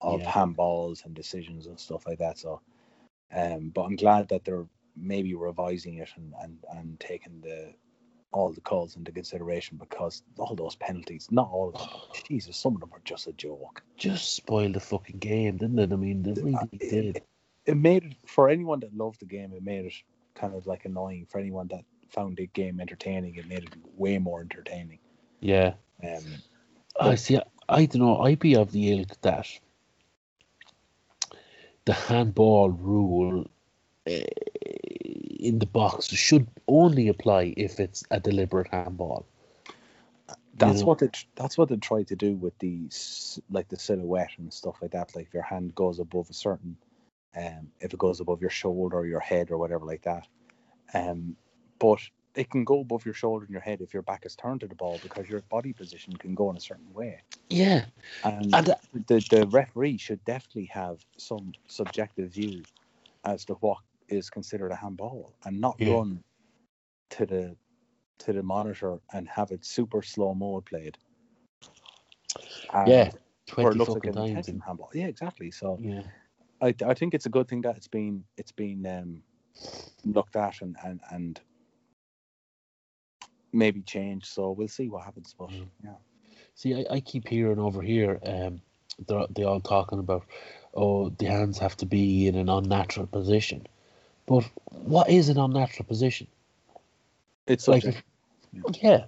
[0.00, 0.30] of Yeah.
[0.32, 2.38] handballs and decisions and stuff like that.
[2.38, 2.60] So,
[3.32, 7.74] um, but I'm glad that they're maybe revising it and and and taking the
[8.32, 11.88] all the calls into consideration because all those penalties, not all of them,
[12.28, 13.82] Jesus, some of them are just a joke.
[13.96, 15.92] just spoiled the fucking game, didn't it?
[15.92, 17.16] I mean, they really Uh, did.
[17.16, 17.26] It,
[17.66, 19.52] it made it for anyone that loved the game.
[19.52, 19.94] It made it
[20.34, 23.36] kind of like annoying for anyone that found the game entertaining.
[23.36, 24.98] It made it way more entertaining.
[25.40, 26.24] Yeah, Um,
[27.00, 27.38] I see.
[27.68, 28.18] I don't know.
[28.20, 29.46] I'd be of the ilk that
[31.84, 33.46] the handball rule
[34.08, 34.12] uh,
[35.38, 39.26] in the box should only apply if it's a deliberate handball.
[40.56, 40.86] that's know.
[40.86, 44.76] what they that's what they try to do with these like the silhouette and stuff
[44.80, 45.14] like that.
[45.14, 46.76] Like if your hand goes above a certain,
[47.36, 50.26] um, if it goes above your shoulder or your head or whatever like that,
[50.94, 51.36] um,
[51.78, 52.00] but
[52.34, 54.66] it can go above your shoulder and your head if your back is turned to
[54.66, 57.20] the ball because your body position can go in a certain way.
[57.48, 57.84] Yeah,
[58.24, 62.62] And and uh, the the referee should definitely have some subjective view
[63.24, 63.78] as to what
[64.08, 65.86] is considered a handball and not Yeah.
[65.86, 66.22] run
[67.10, 67.56] to the
[68.20, 70.98] to the monitor and have it super slow mode played.
[72.74, 73.10] And yeah,
[73.46, 74.48] twenty looks like times.
[74.48, 74.90] intentional handball.
[74.94, 75.50] Yeah, exactly.
[75.50, 76.02] So Yeah,
[76.62, 79.22] I I think it's a good thing that it's been it's been um,
[80.04, 81.40] looked at and, and and
[83.52, 84.26] maybe changed.
[84.28, 85.34] So we'll see what happens.
[85.38, 85.68] But Mm.
[85.84, 85.96] yeah,
[86.54, 88.62] See, I, I keep hearing over here, um,
[89.08, 90.24] they're they all talking about,
[90.74, 93.66] oh, the hands have to be in an unnatural position.
[94.26, 96.26] But what is an unnatural position?
[97.46, 98.02] it's Like, if,
[98.82, 99.04] yeah,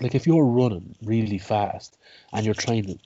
[0.00, 1.96] like if you're running really fast
[2.32, 2.98] and you're trying to,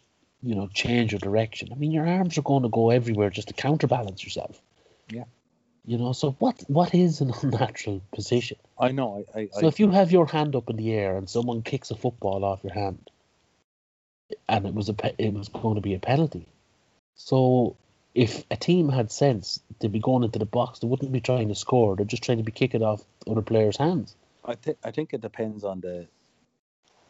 [0.42, 1.70] you know, change your direction.
[1.72, 4.60] I mean, your arms are going to go everywhere just to counterbalance yourself.
[5.10, 5.24] Yeah.
[5.86, 8.58] You know, so what what is an unnatural position?
[8.78, 9.24] I know.
[9.34, 11.62] I I, So I if you have your hand up in the air and someone
[11.62, 13.10] kicks a football off your hand,
[14.48, 16.46] and it was a it was going to be a penalty.
[17.14, 17.76] So
[18.14, 20.80] if a team had sense, they'd be going into the box.
[20.80, 21.96] They wouldn't be trying to score.
[21.96, 24.16] They're just trying to be kicking off other players' hands.
[24.44, 26.08] I think I think it depends on the.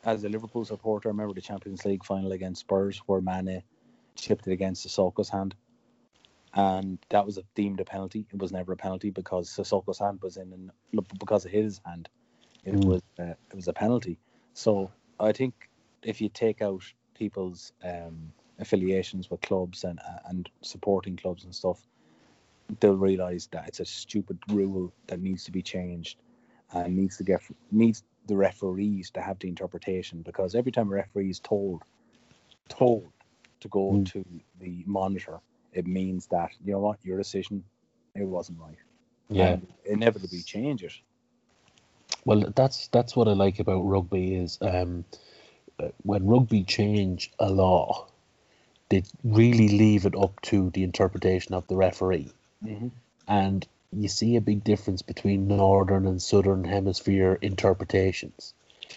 [0.02, 3.62] As a Liverpool supporter, I remember the Champions League final against Spurs where Mane
[4.14, 5.54] chipped it against Sissoko's hand,
[6.54, 8.26] and that was a deemed a penalty.
[8.32, 10.70] It was never a penalty because Sissoko's hand was in, and
[11.18, 12.08] because of his hand,
[12.64, 12.84] it Mm.
[12.84, 14.18] was uh, it was a penalty.
[14.54, 15.68] So I think
[16.02, 16.82] if you take out
[17.14, 21.80] people's um, affiliations with clubs and and supporting clubs and stuff,
[22.80, 26.18] they'll realise that it's a stupid rule that needs to be changed
[26.74, 27.42] and needs to get
[27.72, 31.82] needs the referees to have the interpretation because every time a referee is told
[32.68, 33.12] told
[33.60, 34.06] to go Mm.
[34.06, 34.24] to
[34.60, 35.40] the monitor,
[35.72, 37.64] it means that you know what your decision
[38.14, 38.78] it wasn't right.
[39.36, 40.92] And inevitably change it.
[42.24, 45.04] Well, that's that's what I like about rugby is um,
[45.80, 48.08] uh, when rugby change a law,
[48.90, 52.32] they really leave it up to the interpretation of the referee,
[52.64, 52.88] Mm-hmm.
[53.26, 58.52] and you see a big difference between northern and southern hemisphere interpretations.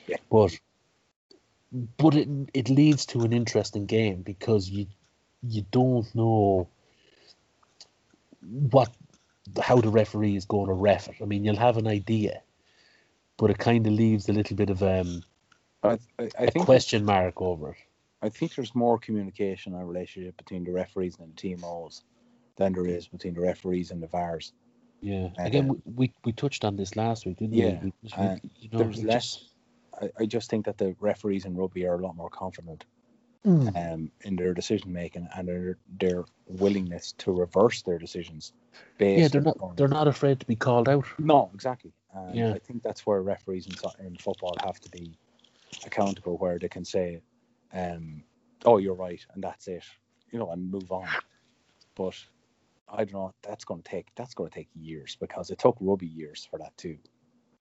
[0.05, 0.17] Yeah.
[0.29, 0.59] But
[1.97, 4.87] but it it leads to an interesting game because you
[5.41, 6.67] you don't know
[8.49, 8.91] what
[9.61, 11.15] how the referee is going to ref it.
[11.21, 12.41] I mean, you'll have an idea,
[13.37, 15.23] but it kind of leaves a little bit of um,
[15.83, 17.77] I, I, I a think question mark over it.
[18.23, 22.03] I think there's more communication and relationship between the referees and the TMOs
[22.55, 24.53] than there is between the referees and the VARs.
[25.01, 25.29] Yeah.
[25.37, 27.91] Uh, Again, we, we we touched on this last week, didn't Yeah, we?
[27.91, 29.35] we, we uh, you know, there's less.
[29.35, 29.49] just-
[30.01, 32.85] I, I just think that the referees in rugby are a lot more confident
[33.45, 33.75] Mm.
[33.93, 38.53] um, in their decision making and their their willingness to reverse their decisions.
[38.97, 41.05] Based yeah, they're not on- they're not afraid to be called out.
[41.19, 41.91] No, exactly.
[42.15, 42.53] And Yeah.
[42.53, 43.73] I think that's where referees in,
[44.05, 45.17] in football have to be
[45.85, 47.19] accountable, where they can say,
[47.73, 48.23] um,
[48.65, 49.83] "Oh, you're right," and that's it,
[50.31, 51.07] you know, and move on.
[51.95, 52.15] But
[52.89, 53.33] I don't know.
[53.41, 56.59] That's going to take that's going to take years because it took rugby years for
[56.59, 56.97] that too.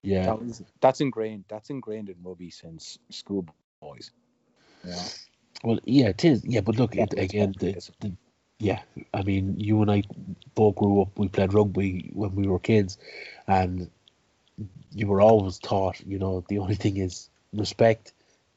[0.02, 0.26] Yeah.
[0.26, 1.44] That was, that's ingrained.
[1.48, 4.10] That's ingrained in rugby since schoolboys.
[4.84, 5.04] Yeah.
[5.62, 6.44] Well, yeah, it is.
[6.44, 8.12] Yeah, but look, Yeah, it, again, the, the,
[8.58, 8.80] yeah,
[9.14, 10.02] I mean, you and I
[10.54, 11.18] both grew up.
[11.18, 12.98] We played rugby when we were kids,
[13.46, 13.88] and
[14.92, 18.12] you were always taught, you know, the only thing is respect,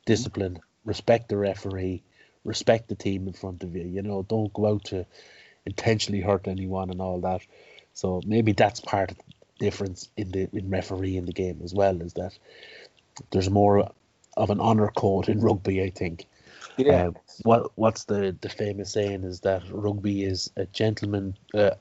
[0.05, 2.03] discipline, respect the referee,
[2.43, 3.83] respect the team in front of you.
[3.83, 5.05] You know, don't go out to
[5.65, 7.41] intentionally hurt anyone and all that.
[7.93, 9.23] So maybe that's part of the
[9.59, 12.01] difference in the in referee in the game as well.
[12.01, 12.37] Is that
[13.31, 13.89] there's more
[14.37, 16.25] of an honor code in rugby, I think.
[16.77, 17.05] Yeah.
[17.05, 21.71] Um, what what's the the famous saying is that rugby is a gentleman, uh,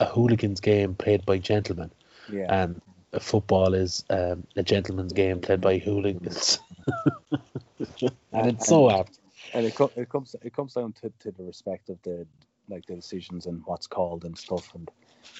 [0.00, 1.90] a hooligans game played by gentlemen,
[2.30, 2.62] yeah.
[2.62, 2.82] and
[3.12, 6.58] a football is um, a gentleman's game played by hooligans.
[8.32, 9.20] and it's so apt.
[9.54, 12.26] and it, co- it comes it comes down to, to the respect of the
[12.68, 14.90] like the decisions and what's called and stuff and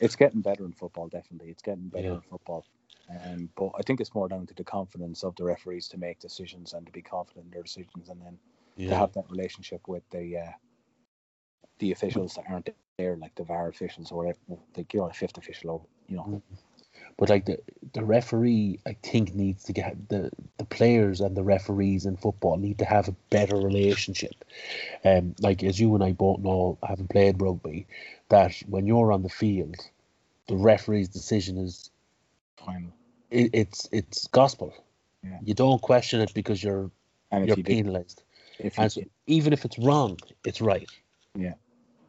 [0.01, 1.51] it's getting better in football definitely.
[1.51, 2.15] It's getting better Yeah.
[2.15, 2.67] in football.
[3.11, 6.19] Um, but I think it's more down to the confidence of the referees to make
[6.21, 8.39] decisions and to be confident in their decisions and then
[8.87, 10.53] to have that relationship with the uh,
[11.79, 14.39] the officials that aren't there like the VAR officials or whatever
[14.77, 16.43] like you know the fifth official or you know
[17.19, 17.59] But like the
[17.93, 22.57] the referee, I think needs to get the the players and the referees in football
[22.57, 24.45] need to have a better relationship.
[25.05, 27.87] Um, like as you and I both know, having played rugby,
[28.29, 29.77] that when you're on the field,
[30.49, 31.91] the referee's decision is
[32.57, 32.93] final
[33.33, 34.75] it, it's it's gospel.
[35.25, 35.39] Yeah.
[35.43, 36.91] You don't question it because you're
[37.31, 38.23] and you're you penalised,
[38.59, 40.89] if you and so even if it's wrong, it's right.
[41.35, 41.55] Yeah.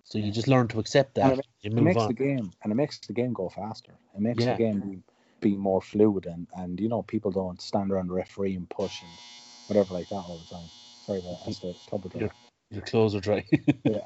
[0.06, 1.40] So you just learn to accept that.
[1.62, 2.08] You it makes on.
[2.08, 3.94] the game and it makes the game go faster.
[4.16, 4.50] It makes Yeah.
[4.50, 5.04] the game be,
[5.42, 9.04] be more fluid and, and you know people don't stand around the referee and push
[9.04, 9.20] and
[9.68, 10.72] whatever like that all the time.
[11.06, 11.46] Sorry about that.
[11.46, 12.30] That's the tub of Yeah.
[12.72, 13.46] Your clothes are dry.
[13.86, 14.02] Yeah,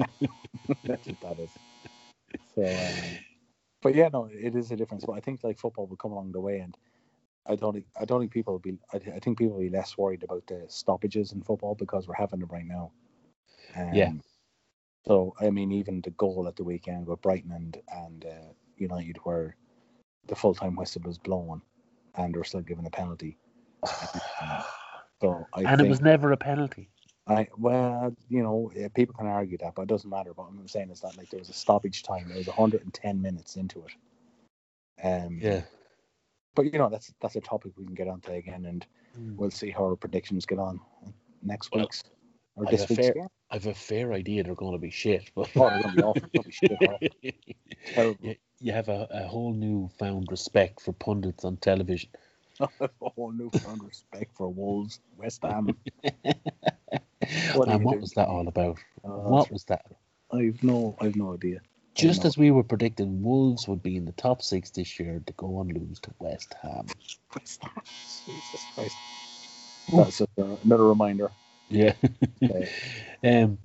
[0.86, 1.58] that's what that is.
[2.56, 3.20] So, um,
[3.82, 5.06] but yeah, no, it is a difference.
[5.06, 6.78] But I think like football will come along the way, and
[7.48, 8.80] I don't think I don't think people will be.
[8.94, 12.16] I, I think people will be less worried about the stoppages in football because we're
[12.16, 12.92] having them right now.
[13.76, 14.12] Um, Yeah.
[15.08, 19.18] So I mean, even the goal at the weekend with Brighton and and uh, United,
[19.24, 19.56] where
[20.28, 21.62] the full time whistle was blown,
[22.16, 23.38] and they're still given a penalty.
[25.20, 26.92] So I and think, it was never a penalty.
[27.26, 30.32] I well, you know, people can argue that, but it doesn't matter.
[30.34, 32.28] What I'm saying is that like there was a stoppage time.
[32.28, 35.04] There was 110 minutes into it.
[35.04, 35.62] Um, Yeah.
[36.54, 38.86] But you know, that's that's a topic we can get onto again, and
[39.38, 40.80] we'll see how our predictions get on
[41.42, 42.17] next Well, week's or
[42.66, 43.28] I have fair- game.
[43.50, 46.44] I've a fair idea they're going to be shit, but Oh, they're gonna be awful.
[46.44, 47.36] Be shit.
[48.22, 52.10] You, you have a, a whole new found respect for pundits on television.
[52.60, 55.76] a whole new found respect for Wolves, West Ham.
[57.54, 58.78] What what was that all about?
[59.04, 59.86] Uh, what was that?
[60.32, 61.60] I've no, I've no idea.
[61.96, 65.34] Just as we were predicting, Wolves would be in the top six this year to
[65.34, 66.86] go and lose to West Ham.
[67.32, 67.72] What's that?
[68.26, 68.96] Jesus Christ.
[69.94, 71.32] That's just, uh, another reminder.
[71.70, 71.94] Yeah.
[73.24, 73.58] um,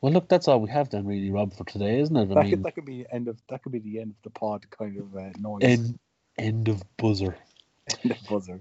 [0.00, 2.30] well, look, that's all we have then, really, Rob, for today, isn't it?
[2.30, 4.22] I that, mean, could, that could be end of that could be the end of
[4.22, 5.62] the pod kind of uh, noise.
[5.62, 5.98] End,
[6.38, 7.36] end of buzzer.
[8.02, 8.60] End of buzzer.